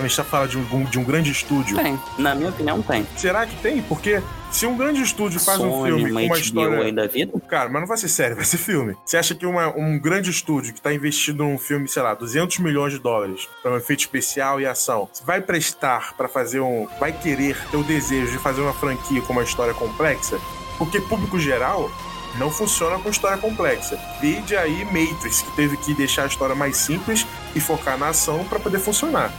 [0.00, 1.76] Quando a gente tá falando de um, de um grande estúdio.
[1.76, 3.06] Tem, na minha opinião, tem.
[3.18, 3.82] Será que tem?
[3.82, 6.78] Porque se um grande estúdio faz um Sony, filme com uma história.
[6.84, 8.96] aí da vida, Cara, mas não vai ser série, vai ser filme.
[9.04, 12.58] Você acha que uma- um grande estúdio que tá investindo num filme, sei lá, 200
[12.60, 16.88] milhões de dólares para um efeito especial e ação, vai prestar pra fazer um.
[16.98, 20.38] Vai querer ter o desejo de fazer uma franquia com uma história complexa?
[20.78, 21.90] Porque público geral
[22.38, 23.98] não funciona com história complexa.
[24.18, 28.44] Vide aí Matrix, que teve que deixar a história mais simples e focar na ação
[28.44, 29.30] pra poder funcionar.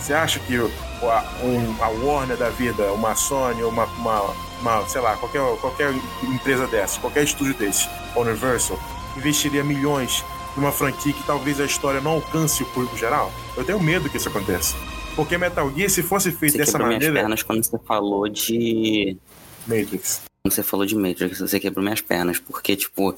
[0.00, 5.00] Você acha que a, um- a Warner da vida, uma Sony, uma, uma, uma, sei
[5.00, 8.78] lá, qualquer, qualquer empresa dessa, qualquer estúdio desse, Universal,
[9.16, 10.24] investiria milhões
[10.56, 13.30] numa franquia que talvez a história não alcance o público geral?
[13.56, 14.74] Eu tenho medo que isso aconteça.
[15.14, 17.20] Porque Metal Gear, se fosse feito você dessa quebrou minhas maneira.
[17.20, 19.16] pernas quando você falou de
[19.66, 20.22] Matrix.
[20.48, 23.14] Quando você falou de Matrix, você quebrou minhas pernas, porque, tipo,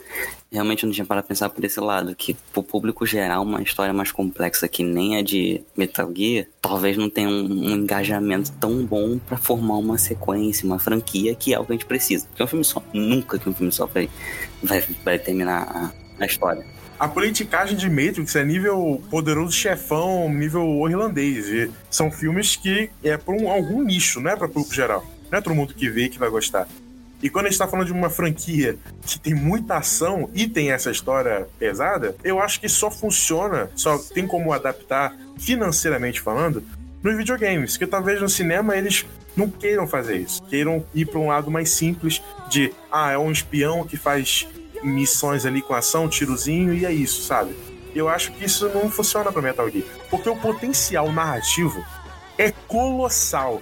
[0.50, 3.94] realmente eu não tinha pra pensar por esse lado, que pro público geral, uma história
[3.94, 8.84] mais complexa que nem a de Metal Gear, talvez não tenha um, um engajamento tão
[8.84, 12.26] bom pra formar uma sequência, uma franquia, que é o que a gente precisa.
[12.26, 14.10] Porque um filme só, nunca que um filme só vai,
[14.60, 15.62] vai, vai terminar
[16.18, 16.66] a, a história.
[16.98, 21.46] A politicagem de Matrix é nível poderoso chefão, nível irlandês.
[21.46, 25.06] E são filmes que é por um- algum nicho, não é pra público geral.
[25.30, 26.66] Não é todo mundo que vê que vai gostar.
[27.22, 30.72] E quando a gente tá falando de uma franquia que tem muita ação e tem
[30.72, 36.62] essa história pesada, eu acho que só funciona, só tem como adaptar financeiramente falando
[37.02, 39.06] nos videogames, que talvez no cinema eles
[39.36, 43.30] não queiram fazer isso, queiram ir para um lado mais simples de ah, é um
[43.30, 44.46] espião que faz
[44.82, 47.54] missões ali com ação, tirozinho e é isso, sabe?
[47.94, 49.84] Eu acho que isso não funciona pra Metal Gear.
[50.08, 51.84] Porque o potencial narrativo
[52.38, 53.60] é colossal.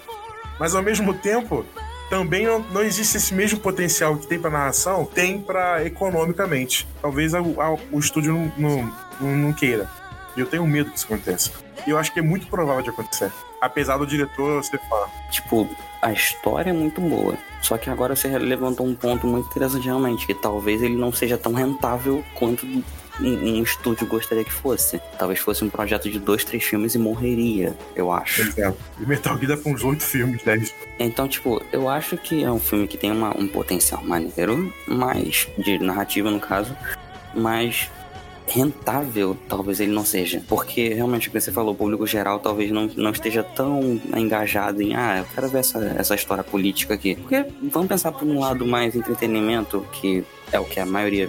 [0.60, 1.64] Mas ao mesmo tempo,
[2.08, 6.86] também não, não existe esse mesmo potencial que tem pra narração, tem pra economicamente.
[7.02, 9.88] Talvez a- a- o estúdio não, não, não- não queira.
[10.36, 11.50] E eu tenho medo que isso aconteça.
[11.86, 13.30] E eu acho que é muito provável de acontecer.
[13.60, 15.06] Apesar do diretor ser fã.
[15.30, 15.68] Tipo,
[16.00, 17.34] a história é muito boa.
[17.60, 21.36] Só que agora você levantou um ponto muito interessante realmente, que talvez ele não seja
[21.36, 22.64] tão rentável quanto
[23.20, 25.00] um, um estúdio gostaria que fosse.
[25.18, 28.42] Talvez fosse um projeto de dois, três filmes e morreria, eu acho.
[28.42, 28.78] Por exemplo.
[29.00, 30.74] E Metal Gear dá pra uns oito filmes, 10.
[30.98, 35.48] Então, tipo, eu acho que é um filme que tem uma- um potencial maneiro, mas
[35.58, 36.76] de narrativa no caso,
[37.34, 37.90] mas
[38.46, 40.42] rentável talvez ele não seja.
[40.48, 44.80] Porque realmente o que você falou, o público geral talvez não, não esteja tão engajado
[44.82, 47.14] em ah, eu quero ver essa, essa história política aqui.
[47.14, 51.28] Porque vamos pensar por um lado mais entretenimento, que é o que a maioria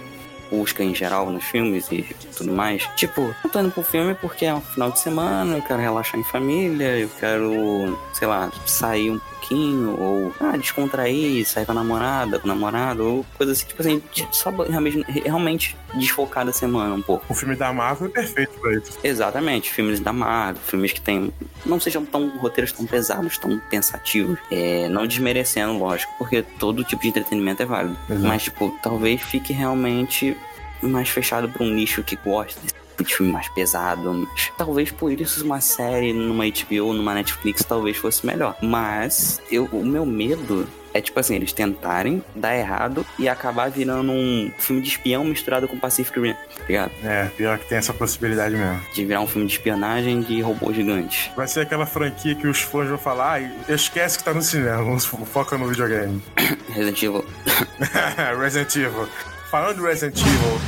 [0.50, 2.02] busca em geral nos filmes e
[2.36, 2.86] tudo mais.
[2.96, 6.18] Tipo, eu tô indo pro filme porque é um final de semana, eu quero relaxar
[6.18, 11.74] em família, eu quero, sei lá, sair um pouquinho, ou ah, descontrair, sair com a
[11.74, 16.94] namorada, com o namorado, ou coisa assim, tipo assim, só realmente, realmente desfocar da semana
[16.94, 17.24] um pouco.
[17.28, 18.98] O filme da Marvel é perfeito pra isso.
[19.02, 21.32] Exatamente, filmes da Marvel, filmes que tem,
[21.66, 27.02] não sejam tão roteiros tão pesados, tão pensativos, é, não desmerecendo, lógico, porque todo tipo
[27.02, 27.98] de entretenimento é válido.
[28.08, 28.26] Exato.
[28.26, 30.36] Mas, tipo, talvez fique realmente
[30.82, 34.12] mais fechado pra um nicho que gosta desse tipo de filme mais pesado.
[34.14, 38.56] Mas, talvez por isso uma série numa HBO, numa Netflix, talvez fosse melhor.
[38.62, 44.10] Mas eu, o meu medo é tipo assim, eles tentarem dar errado e acabar virando
[44.10, 46.90] um filme de espião misturado com Pacific Rim, tá ligado?
[47.04, 48.80] É, pior que tem essa possibilidade mesmo.
[48.92, 51.30] De virar um filme de espionagem de robôs gigantes.
[51.36, 54.78] Vai ser aquela franquia que os fãs vão falar, "Ai, esquece que tá no cinema,
[54.82, 56.20] vamos fo- foca no videogame.
[56.74, 57.24] Resident Evil.
[58.40, 59.08] Resident Evil.
[59.48, 60.60] Falando de Resident Evil.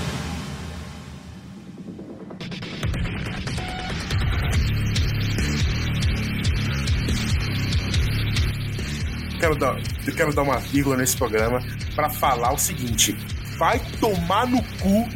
[9.43, 9.77] Quero dar,
[10.07, 11.61] eu quero dar uma vírgula nesse programa
[11.97, 13.19] pra falar o seguinte:
[13.59, 15.09] vai tomar no cu,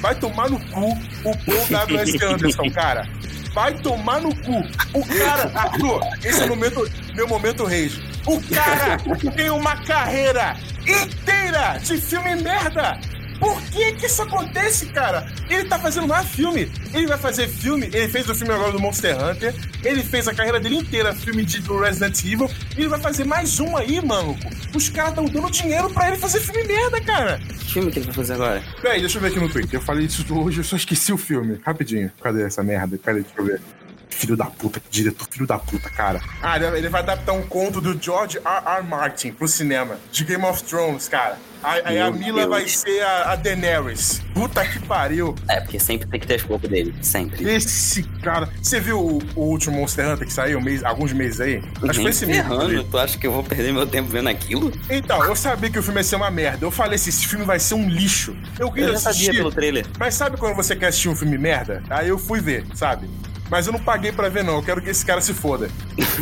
[0.00, 0.90] vai tomar no cu
[1.24, 2.24] o Paul W.S.
[2.24, 3.08] Anderson, cara.
[3.54, 4.64] Vai tomar no cu.
[4.92, 8.02] O cara, Arthur, esse é o momento, meu momento rage.
[8.26, 8.96] O cara
[9.36, 12.98] tem uma carreira inteira de filme merda.
[13.42, 15.26] Por que que isso acontece, cara?
[15.50, 16.70] Ele tá fazendo mais filme.
[16.94, 17.86] Ele vai fazer filme.
[17.92, 19.52] Ele fez o filme agora do Monster Hunter.
[19.82, 22.48] Ele fez a carreira dele inteira, filme de, do Resident Evil.
[22.76, 24.40] E ele vai fazer mais um aí, maluco.
[24.74, 27.38] Os caras estão dando dinheiro pra ele fazer filme merda, cara.
[27.38, 28.62] Que filme que ele vai fazer agora?
[28.80, 29.74] Peraí, deixa eu ver aqui no Twitter.
[29.80, 31.60] Eu falei isso hoje, eu só esqueci o filme.
[31.64, 32.12] Rapidinho.
[32.22, 32.96] Cadê essa merda?
[32.96, 33.60] Peraí, deixa eu ver.
[34.08, 36.20] Filho da puta, que diretor, filho da puta, cara.
[36.40, 38.62] Ah, ele- ele vai adaptar um conto do George R.
[38.78, 38.82] R.
[38.86, 41.36] Martin pro cinema, de Game of Thrones, cara.
[41.62, 42.48] Aí a, Mila Deus.
[42.50, 44.20] vai ser a, a Daenerys.
[44.34, 45.34] Puta que pariu.
[45.48, 46.94] É, porque sempre tem que ter pouco dele.
[47.02, 47.48] Sempre.
[47.48, 48.48] Esse cara.
[48.60, 51.62] Você viu o, o último Monster Hunter que saiu mês- alguns meses aí?
[51.82, 52.44] Acho que foi esse mês.
[52.90, 54.72] tu acha que eu vou perder meu tempo vendo aquilo?
[54.90, 56.64] Então, eu sabia que o filme ia ser uma merda.
[56.64, 58.36] Eu falei assim: esse filme vai ser um lixo.
[58.58, 59.36] Eu queria Eu já sabia assistir.
[59.36, 59.86] pelo trailer.
[59.98, 61.82] Mas sabe quando você quer assistir um filme merda?
[61.90, 63.08] Aí eu fui ver, sabe?
[63.52, 64.54] Mas eu não paguei pra ver, não.
[64.54, 65.70] Eu quero que esse cara se foda.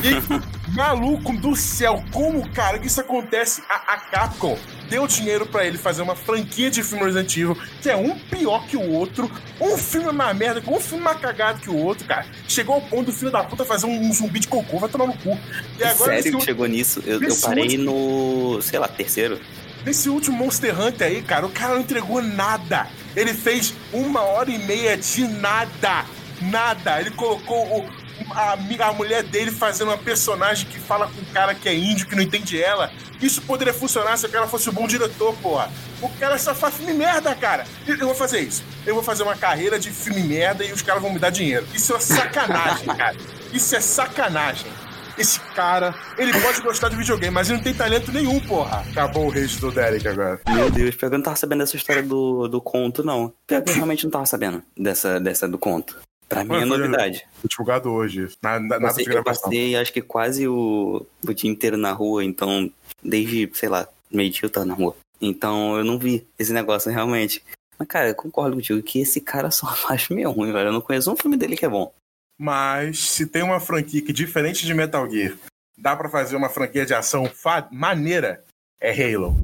[0.02, 3.62] E, maluco do céu, como, cara, que isso acontece?
[3.68, 7.88] A, a Capcom deu dinheiro pra ele fazer uma franquia de filme Resident Evil, que
[7.88, 9.30] é um pior que o outro.
[9.60, 12.26] Um filme é mais merda, um filme mais cagado que o outro, cara.
[12.48, 15.06] Chegou ao ponto do filho da puta fazer um, um zumbi de cocô, vai tomar
[15.06, 15.38] no cu.
[15.78, 17.00] E agora, Sério que chegou nisso?
[17.06, 19.38] Eu, eu parei no, sei lá, terceiro.
[19.86, 22.88] Nesse último Monster Hunter aí, cara, o cara não entregou nada.
[23.14, 26.04] Ele fez uma hora e meia de nada.
[26.40, 27.00] Nada.
[27.00, 27.88] Ele colocou o-
[28.32, 28.52] a,
[28.88, 32.14] a mulher dele fazendo uma personagem que fala com um cara que é índio, que
[32.14, 32.90] não entende ela.
[33.20, 35.70] Isso poderia funcionar se o cara fosse um bom diretor, porra.
[36.00, 37.66] O cara só faz filme merda, cara.
[37.86, 38.62] Eu eu vou fazer isso.
[38.86, 41.66] Eu vou fazer uma carreira de filme merda e os caras vão me dar dinheiro.
[41.74, 43.16] Isso é sacanagem, cara.
[43.52, 44.70] Isso é sacanagem.
[45.18, 48.82] Esse cara, ele pode gostar de videogame, mas ele não tem talento nenhum, porra.
[48.90, 50.40] Acabou o rage do Derek agora.
[50.48, 53.30] Meu Deus, pior que eu não tava sabendo dessa história do, do conto, não.
[53.46, 55.98] Pior que eu realmente não tava sabendo dessa, dessa do conto.
[56.30, 57.26] Pra mim é novidade.
[57.40, 58.28] Foi divulgado hoje.
[58.40, 62.24] Na, na, Passei- de eu passei, acho que quase o, o dia inteiro na rua,
[62.24, 62.70] então,
[63.02, 64.96] desde, sei lá, meio-dia eu tava na rua.
[65.20, 67.42] Então eu não vi esse negócio realmente.
[67.76, 70.68] Mas, cara, eu concordo contigo que esse cara só faz filme ruim, velho.
[70.68, 71.92] Eu não conheço um filme dele que é bom.
[72.38, 75.36] Mas se tem uma franquia que, diferente de Metal Gear,
[75.76, 77.28] dá pra fazer uma franquia de ação
[77.72, 78.44] maneira,
[78.80, 79.36] é Halo.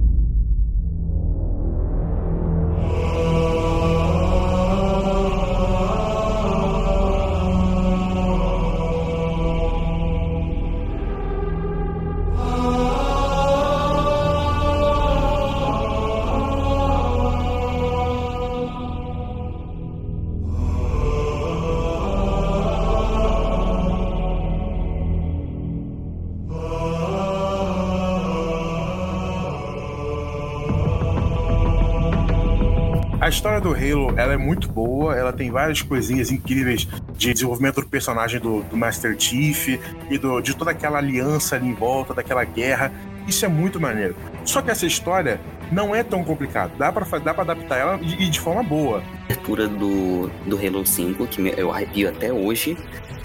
[33.47, 36.87] História do Halo, ela é muito boa, ela tem várias coisinhas incríveis
[37.17, 39.79] de desenvolvimento do personagem do, do Master Chief
[40.11, 42.91] e do- de toda aquela aliança ali em volta, daquela guerra.
[43.27, 44.17] Isso é muito maneiro.
[44.45, 45.41] Só que essa história
[45.71, 46.73] não é tão complicada.
[46.77, 49.01] Dá pra, dá pra adaptar ela e, e de forma boa.
[49.25, 52.77] abertura do, do Halo 5, que eu arrepio até hoje,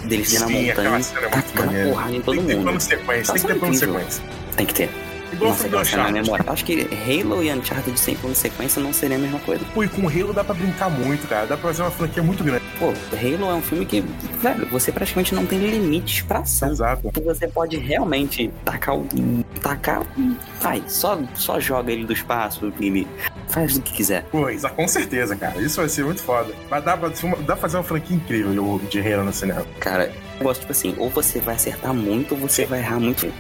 [0.06, 1.90] dele ser na montanha, aquela cena é muito tacando maneira.
[1.90, 2.64] porrada em todo Tem que ter mundo.
[2.66, 3.94] plano sequência, tem que ter plano incrível.
[4.00, 4.24] sequência.
[4.56, 4.90] Tem que ter.
[5.32, 6.52] Igual Nossa, aquela cena memorável.
[6.54, 9.64] Acho que Halo e Uncharted sem plano sequência não seria a mesma coisa.
[9.74, 11.46] Pô, e com Halo dá pra brincar muito, cara.
[11.48, 12.64] Dá pra fazer uma franquia muito grande.
[12.80, 14.02] Pô, Halo é um filme que,
[14.42, 16.70] velho, você praticamente não tem limites pra ação.
[16.72, 17.10] Exato.
[17.24, 19.08] Você pode realmente tacar o.
[19.62, 20.02] tacar.
[20.60, 23.08] Vai, só, só joga ele do espaço e
[23.48, 24.24] faz o que quiser.
[24.32, 25.60] Pô, isso- com certeza, cara.
[25.62, 26.54] Isso vai ser muito foda.
[26.70, 29.66] Mas dá pra, dá pra fazer uma franquia incrível de Halo no cinema.
[29.80, 33.32] Cara, eu gosto, tipo assim, ou você vai acertar muito ou você vai errar muito.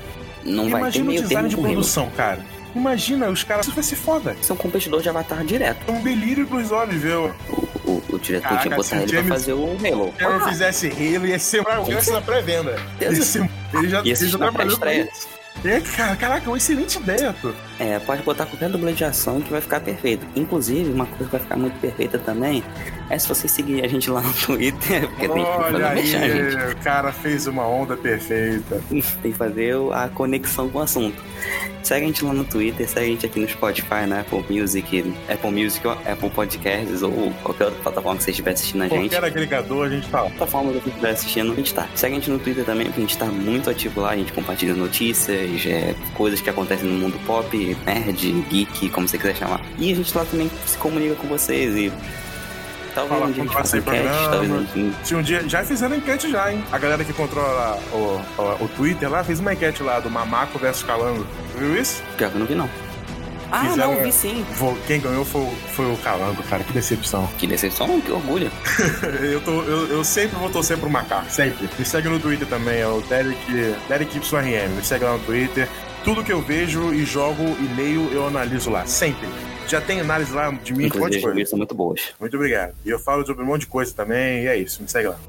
[0.44, 1.64] Não vai ter Imagina o meio design de Halo.
[1.66, 2.40] produção, cara.
[2.76, 3.66] Imagina, os caras.
[3.66, 4.36] Isso vai ser foda.
[4.42, 5.80] Você é um competidor de avatar direto.
[5.88, 7.34] É um delírio pros olhos, viu?
[7.50, 10.14] O, o, o diretor Caraca, tinha que botar ele James- pra fazer o Halo.
[10.18, 11.64] Se eu Ah, fizesse Halo, ia ser
[12.02, 12.76] ser na pré-venda.
[13.00, 13.16] Ele
[13.90, 15.28] já, ele já trabalhou com isso.
[15.66, 17.52] É, cara, caraca, uma excelente ideia, pô.
[17.82, 20.24] É, pode botar qualquer dublê de ação que vai ficar perfeito.
[20.36, 22.64] Inclusive, uma coisa que vai ficar muito perfeita também
[23.10, 26.74] é se você seguir a gente lá no Twitter, porque tem que Olha aí, gente.
[26.74, 28.80] o cara fez uma onda perfeita.
[28.92, 31.22] Tem que fazer a conexão com o assunto.
[31.84, 35.14] Segue a gente lá no Twitter, segue a gente aqui no Spotify, na Apple Music,
[35.28, 39.10] Apple Music, Apple Podcasts ou qualquer outra plataforma que você estiver assistindo a gente.
[39.10, 41.88] Qualquer agregador, a gente tá plataforma que você estiver assistindo, a gente tá.
[41.96, 44.32] Segue a gente no Twitter também, porque a gente tá muito ativo lá, a gente
[44.32, 49.62] compartilha notícias, é, coisas que acontecem no mundo pop, nerd, geek, como você quiser chamar.
[49.78, 51.92] E a gente lá também se comunica com vocês e.
[52.94, 54.30] Talvez Fala um dia a enquete, programa.
[54.30, 54.96] talvez.
[55.04, 55.48] Se um dia.
[55.48, 56.62] Já fizeram enquete já, hein?
[56.74, 60.60] A galera que controla o, o, o Twitter lá fez uma enquete lá do Mamaco
[60.60, 61.26] versus Calango.
[61.58, 62.04] Viu isso?
[62.18, 62.70] Pior que eu não vi, não.
[63.50, 64.46] Ah, Fizeram- não, vi sim.
[64.88, 66.64] Quem ganhou foi, o- foi o Calango, cara.
[66.66, 67.30] Que decepção.
[67.38, 68.52] Que decepção, que orgulho.
[69.24, 71.70] eu, tô, eu, eu sempre vou torcer pro macaco, sempre.
[71.80, 73.38] Me segue no Twitter também, é o Derek,
[73.88, 74.70] Derek YRM.
[74.76, 75.68] Me segue lá no Twitter.
[76.04, 79.28] Tudo que eu vejo e jogo e leio, eu analiso lá, sempre.
[79.68, 81.50] Já tem análise lá de mim, um monte Inclusive, de coisa.
[81.50, 82.14] são muito boas.
[82.20, 82.74] Muito obrigado.
[82.84, 84.82] E eu falo sobre um monte de coisa também, e é isso.
[84.82, 85.20] Me segue lá.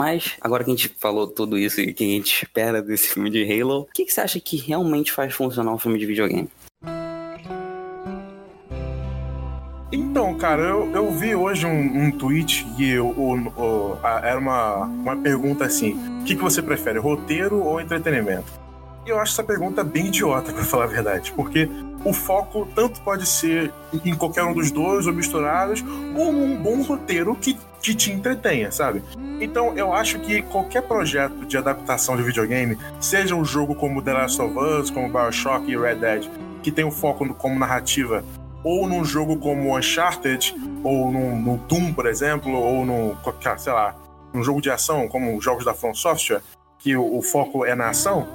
[0.00, 3.28] Mas, agora que a gente falou tudo isso e que a gente espera desse filme
[3.28, 6.48] de Halo, o que, que você acha que realmente faz funcionar um filme de videogame?
[9.92, 14.38] Então, cara, eu, eu vi hoje um, um tweet que o, o- o- a- era
[14.40, 15.92] uma, uma pergunta assim:
[16.22, 18.46] o que, que você prefere, roteiro ou entretenimento?
[19.04, 21.68] E eu acho essa pergunta bem idiota, pra falar a verdade, porque
[22.06, 23.70] o foco tanto pode ser
[24.02, 25.84] em qualquer um dos dois ou misturados,
[26.16, 29.02] ou um bom roteiro que, que te entretenha, sabe?
[29.40, 34.12] Então eu acho que qualquer projeto de adaptação de videogame, seja um jogo como The
[34.12, 36.28] Last of Us, como Bioshock e Red Dead,
[36.62, 38.22] que tem o foco no- como narrativa
[38.62, 43.16] ou num jogo como Uncharted, ou num, no Doom, por exemplo, ou num,
[43.56, 43.94] sei lá,
[44.34, 46.42] num jogo de ação, como os jogos da From Software,
[46.78, 48.28] que o, o foco é na ação,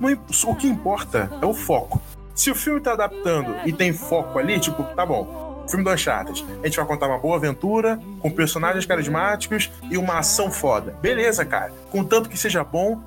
[0.00, 0.08] não
[0.46, 2.00] o que importa é o foco.
[2.34, 6.44] Se o filme tá adaptando e tem foco ali, tipo, tá bom, filme do Uncharted,
[6.62, 10.96] a gente vai contar uma boa aventura, com personagens carismáticos e uma ação foda.
[11.00, 11.72] Beleza, cara.
[11.90, 13.00] Contanto que seja bom,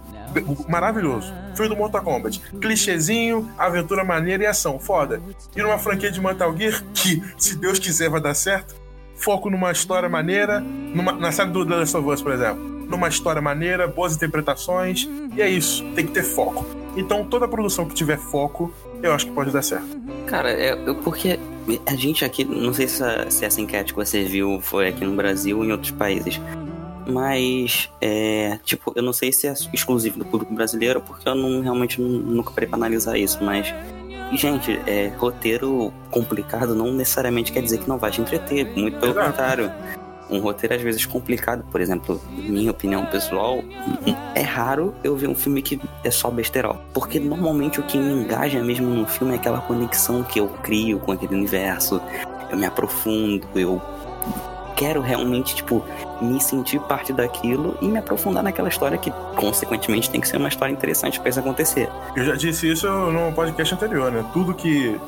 [0.67, 1.33] maravilhoso.
[1.55, 2.39] Filme do Mortal Kombat.
[2.59, 4.79] Clichêzinho, aventura maneira e ação.
[4.79, 5.21] Foda.
[5.55, 8.75] E numa franquia de Metal Gear, que, se Deus quiser, vai dar certo.
[9.15, 10.59] Foco numa história maneira.
[10.59, 12.63] Numa, na série do The Last of Us, por exemplo.
[12.63, 15.07] Numa história maneira, boas interpretações.
[15.35, 15.83] E é isso.
[15.95, 16.65] Tem que ter foco.
[16.97, 18.73] Então, toda produção que tiver foco,
[19.07, 19.85] eu acho que pode dar certo.
[20.27, 21.39] Cara, é porque
[21.85, 25.03] a gente aqui, não sei se, essa- se essa enquete que você viu foi aqui
[25.05, 26.39] no Brasil ou em outros países,
[27.07, 31.61] mas, é, tipo, eu não sei se é exclusivo do público brasileiro, porque eu não,
[31.61, 33.73] realmente nu- nunca parei pra analisar isso, mas,
[34.33, 39.11] gente, é, roteiro complicado não necessariamente quer dizer que não vai te entreter, muito pelo
[39.11, 39.27] Exato.
[39.27, 39.71] contrário.
[40.29, 43.63] Um roteiro às vezes complicado, por exemplo, minha opinião pessoal,
[44.33, 46.81] é raro eu ver um filme que é só besterol.
[46.93, 50.99] Porque normalmente o que me engaja mesmo no filme é aquela conexão que eu crio
[50.99, 52.01] com aquele universo.
[52.49, 53.81] Eu me aprofundo, eu
[54.75, 55.83] quero realmente, tipo,
[56.21, 60.49] me sentir parte daquilo e me aprofundar naquela história que, consequentemente, tem que ser uma
[60.49, 61.89] história interessante pra isso acontecer.
[62.15, 64.23] Eu já disse isso no podcast anterior, né?
[64.33, 64.99] Tudo que.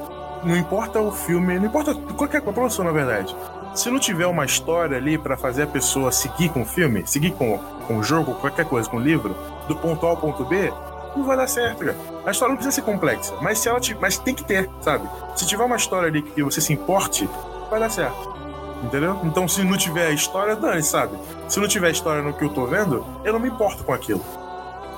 [0.44, 3.36] Não importa o filme, não importa qualquer produção, na verdade.
[3.78, 7.32] Se não tiver uma história ali pra fazer a pessoa seguir com o filme, seguir
[7.32, 9.36] com, com o jogo, qualquer coisa, com o livro,
[9.68, 10.74] do ponto A ao ponto B,
[11.16, 11.96] não vai dar certo, cara.
[12.26, 15.08] A história não precisa ser complexa, mas se ela te, mas tem que ter, sabe?
[15.36, 17.30] Se tiver uma história ali que você se importe,
[17.70, 18.36] vai dar certo.
[18.84, 19.20] Entendeu?
[19.24, 21.18] Então, se não tiver a história, dane, sabe?
[21.48, 24.22] Se não tiver história no que eu tô vendo, eu não me importo com aquilo.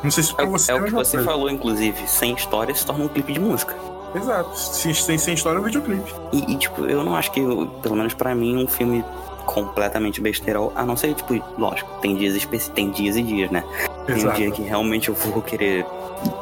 [0.03, 1.29] Não sei se É, pra o- você é a o que mesma você coisa.
[1.31, 2.07] falou, inclusive.
[2.07, 3.75] Sem história se torna um clipe de música.
[4.15, 4.57] Exato.
[4.57, 6.13] Se sem, sem história é um videoclipe.
[6.31, 7.41] E, e, tipo, eu não acho que,
[7.81, 9.03] pelo menos pra mim, um filme
[9.45, 13.63] completamente besteirol, a não ser, tipo, lógico, tem dias especi- tem dias e dias, né?
[14.05, 14.37] Tem um Exato.
[14.37, 15.85] dia que realmente eu vou querer.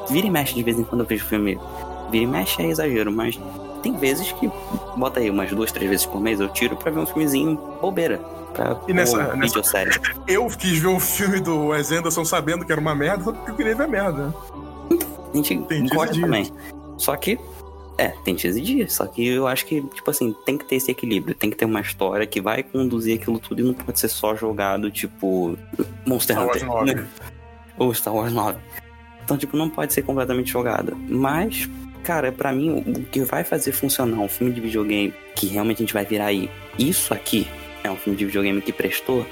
[0.10, 1.60] Vira e mexe de vez em quando eu vejo filme.
[2.10, 3.40] Vira e mexe é exagero, mas
[3.84, 4.50] tem vezes que.
[4.96, 8.18] Bota aí umas duas, três vezes por mês eu tiro pra ver um filmezinho bobeira.
[8.54, 10.00] Pra E nessa- nessa- videosérie.
[10.28, 13.52] Eu quis ver o filme do Wes Anderson sabendo que era uma merda, só porque
[13.52, 14.28] eu queria ver merda.
[14.28, 14.34] né?
[15.32, 16.52] A gente dias gosta também.
[16.98, 17.40] Só que.
[17.98, 18.94] É, tem dias e dias.
[18.94, 21.34] Só que eu acho que, tipo assim, tem que ter esse equilíbrio.
[21.34, 24.36] Tem que ter uma história que vai conduzir aquilo tudo e não pode ser só
[24.36, 25.58] jogado, tipo.
[26.06, 26.76] Monster Star Wars Hunter.
[26.76, 26.94] 9.
[26.94, 27.08] né?
[27.78, 28.60] Ou Star Wars 9.
[29.24, 30.96] Então, tipo, não pode ser completamente jogada.
[31.10, 31.68] Mas,
[32.04, 35.78] cara, pra mim, o o que vai fazer funcionar um filme de videogame que realmente
[35.78, 37.48] a gente vai virar aí, isso aqui
[37.84, 39.26] é um filme de videogame que prestou,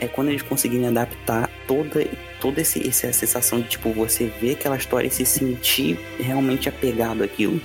[0.00, 2.06] é quando eles conseguirem adaptar toda,
[2.40, 7.22] toda esse, essa sensação de, tipo, você ver aquela história e se sentir realmente apegado
[7.22, 7.60] àquilo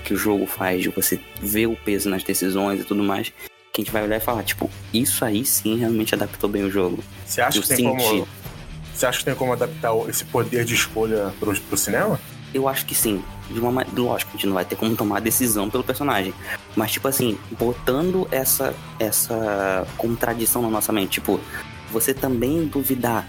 [0.00, 3.32] que o jogo faz, de você ver o peso nas decisões e tudo mais.
[3.72, 6.70] Que a gente vai olhar e falar, tipo, isso aí sim realmente adaptou bem o
[6.70, 7.02] jogo.
[7.24, 7.96] Você acha Eu que tem senti.
[7.96, 8.28] como.
[8.94, 12.20] Você acha que tem como adaptar esse poder de escolha pro, pro cinema?
[12.52, 13.22] Eu acho que sim.
[13.48, 16.34] De uma ma- Lógico, a gente não vai ter como tomar decisão pelo personagem.
[16.76, 21.12] Mas, tipo assim, botando essa, essa contradição na nossa mente.
[21.12, 21.40] Tipo,
[21.92, 23.26] você também duvidar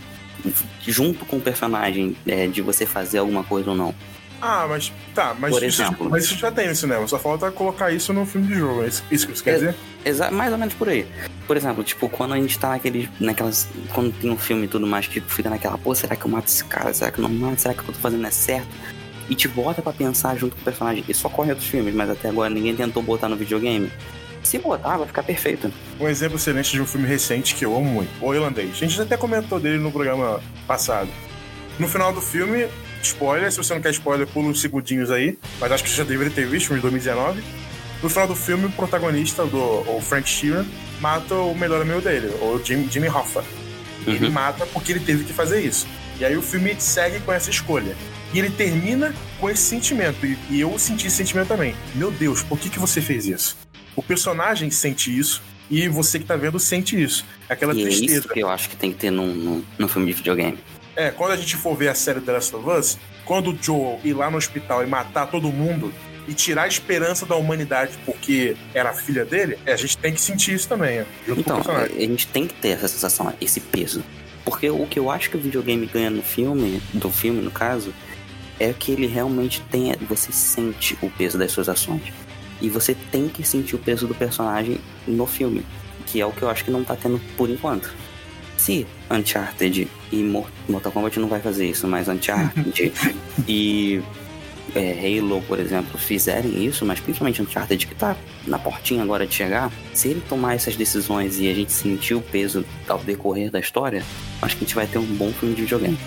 [0.85, 3.93] junto com o personagem é, de você fazer alguma coisa ou não.
[4.41, 4.91] Ah, mas.
[5.13, 6.09] Tá, mas, Por isso, exemplo.
[6.09, 7.07] mas isso já tem no cinema.
[7.07, 8.83] Só falta colocar isso no filme de jogo.
[8.83, 9.53] É isso, isso que você quer É.
[9.53, 9.75] dizer?
[10.03, 11.05] Exa mais ou menos por aí.
[11.45, 13.07] Por exemplo, tipo, quando a gente tá naqueles.
[13.19, 13.67] naquelas.
[13.93, 16.47] Quando tem um filme e tudo mais, que fica naquela, pô, será que eu mato
[16.47, 16.93] esse cara?
[16.93, 17.61] Será que eu não mato?
[17.61, 18.67] Será que o que eu tô fazendo é certo?
[19.29, 21.05] E te bota pra pensar junto com o personagem.
[21.07, 23.91] Isso ocorre em outros filmes, mas até agora ninguém tentou botar no videogame.
[24.43, 25.71] Se botar, vai ficar perfeito.
[25.99, 28.71] Um exemplo excelente de um filme recente que eu amo muito, O Irlandês.
[28.73, 31.07] A gente até comentou dele no programa passado.
[31.79, 32.67] No final do filme,
[33.07, 36.03] spoiler, se você não quer spoiler, pula uns segundinhos aí, mas acho que você já
[36.03, 37.43] deveria ter visto, de 2019.
[38.01, 40.65] No final do filme, o protagonista, do, o Frank Sheeran,
[40.99, 43.43] mata o melhor amigo dele, o Jim, Jimmy Hoffa.
[44.05, 44.31] E Ele Uhum.
[44.31, 45.85] mata porque ele teve que fazer isso.
[46.19, 47.95] E aí o filme segue com essa escolha.
[48.33, 50.25] E ele termina com esse sentimento.
[50.25, 51.75] E, e eu senti esse sentimento também.
[51.93, 53.57] Meu Deus, por que, que você fez isso?
[53.95, 55.41] O personagem sente isso
[55.71, 57.25] e você que tá vendo sente isso.
[57.47, 58.19] Aquela e é tristeza.
[58.19, 60.59] isso que eu acho que tem que ter num, num, num filme de videogame.
[60.95, 63.99] É, quando a gente for ver a série The Last of Us, quando o Joel
[64.03, 65.93] ir lá no hospital e matar todo mundo
[66.27, 70.13] e tirar a esperança da humanidade porque era a filha dele, é, a gente tem
[70.13, 74.03] que sentir isso também, é, Então, a gente tem que ter essa sensação, esse peso.
[74.43, 77.93] Porque o que eu acho que o videogame ganha no filme, do filme no caso,
[78.59, 79.95] é que ele realmente tem.
[80.01, 82.01] Você sente o peso das suas ações.
[82.61, 85.65] E você tem que sentir o peso do personagem no filme.
[86.05, 87.91] Que é o que eu acho que não tá tendo por enquanto.
[88.57, 92.93] Se Uncharted e Mor- Mortal Kombat não vai fazer isso, mas Uncharted
[93.47, 94.01] e
[94.75, 99.33] é, Halo, por exemplo, fizerem isso, mas principalmente Uncharted que tá na portinha agora de
[99.33, 103.59] chegar, se ele tomar essas decisões e a gente sentir o peso ao decorrer da
[103.59, 104.03] história,
[104.41, 105.97] acho que a gente vai ter um bom filme de videogame.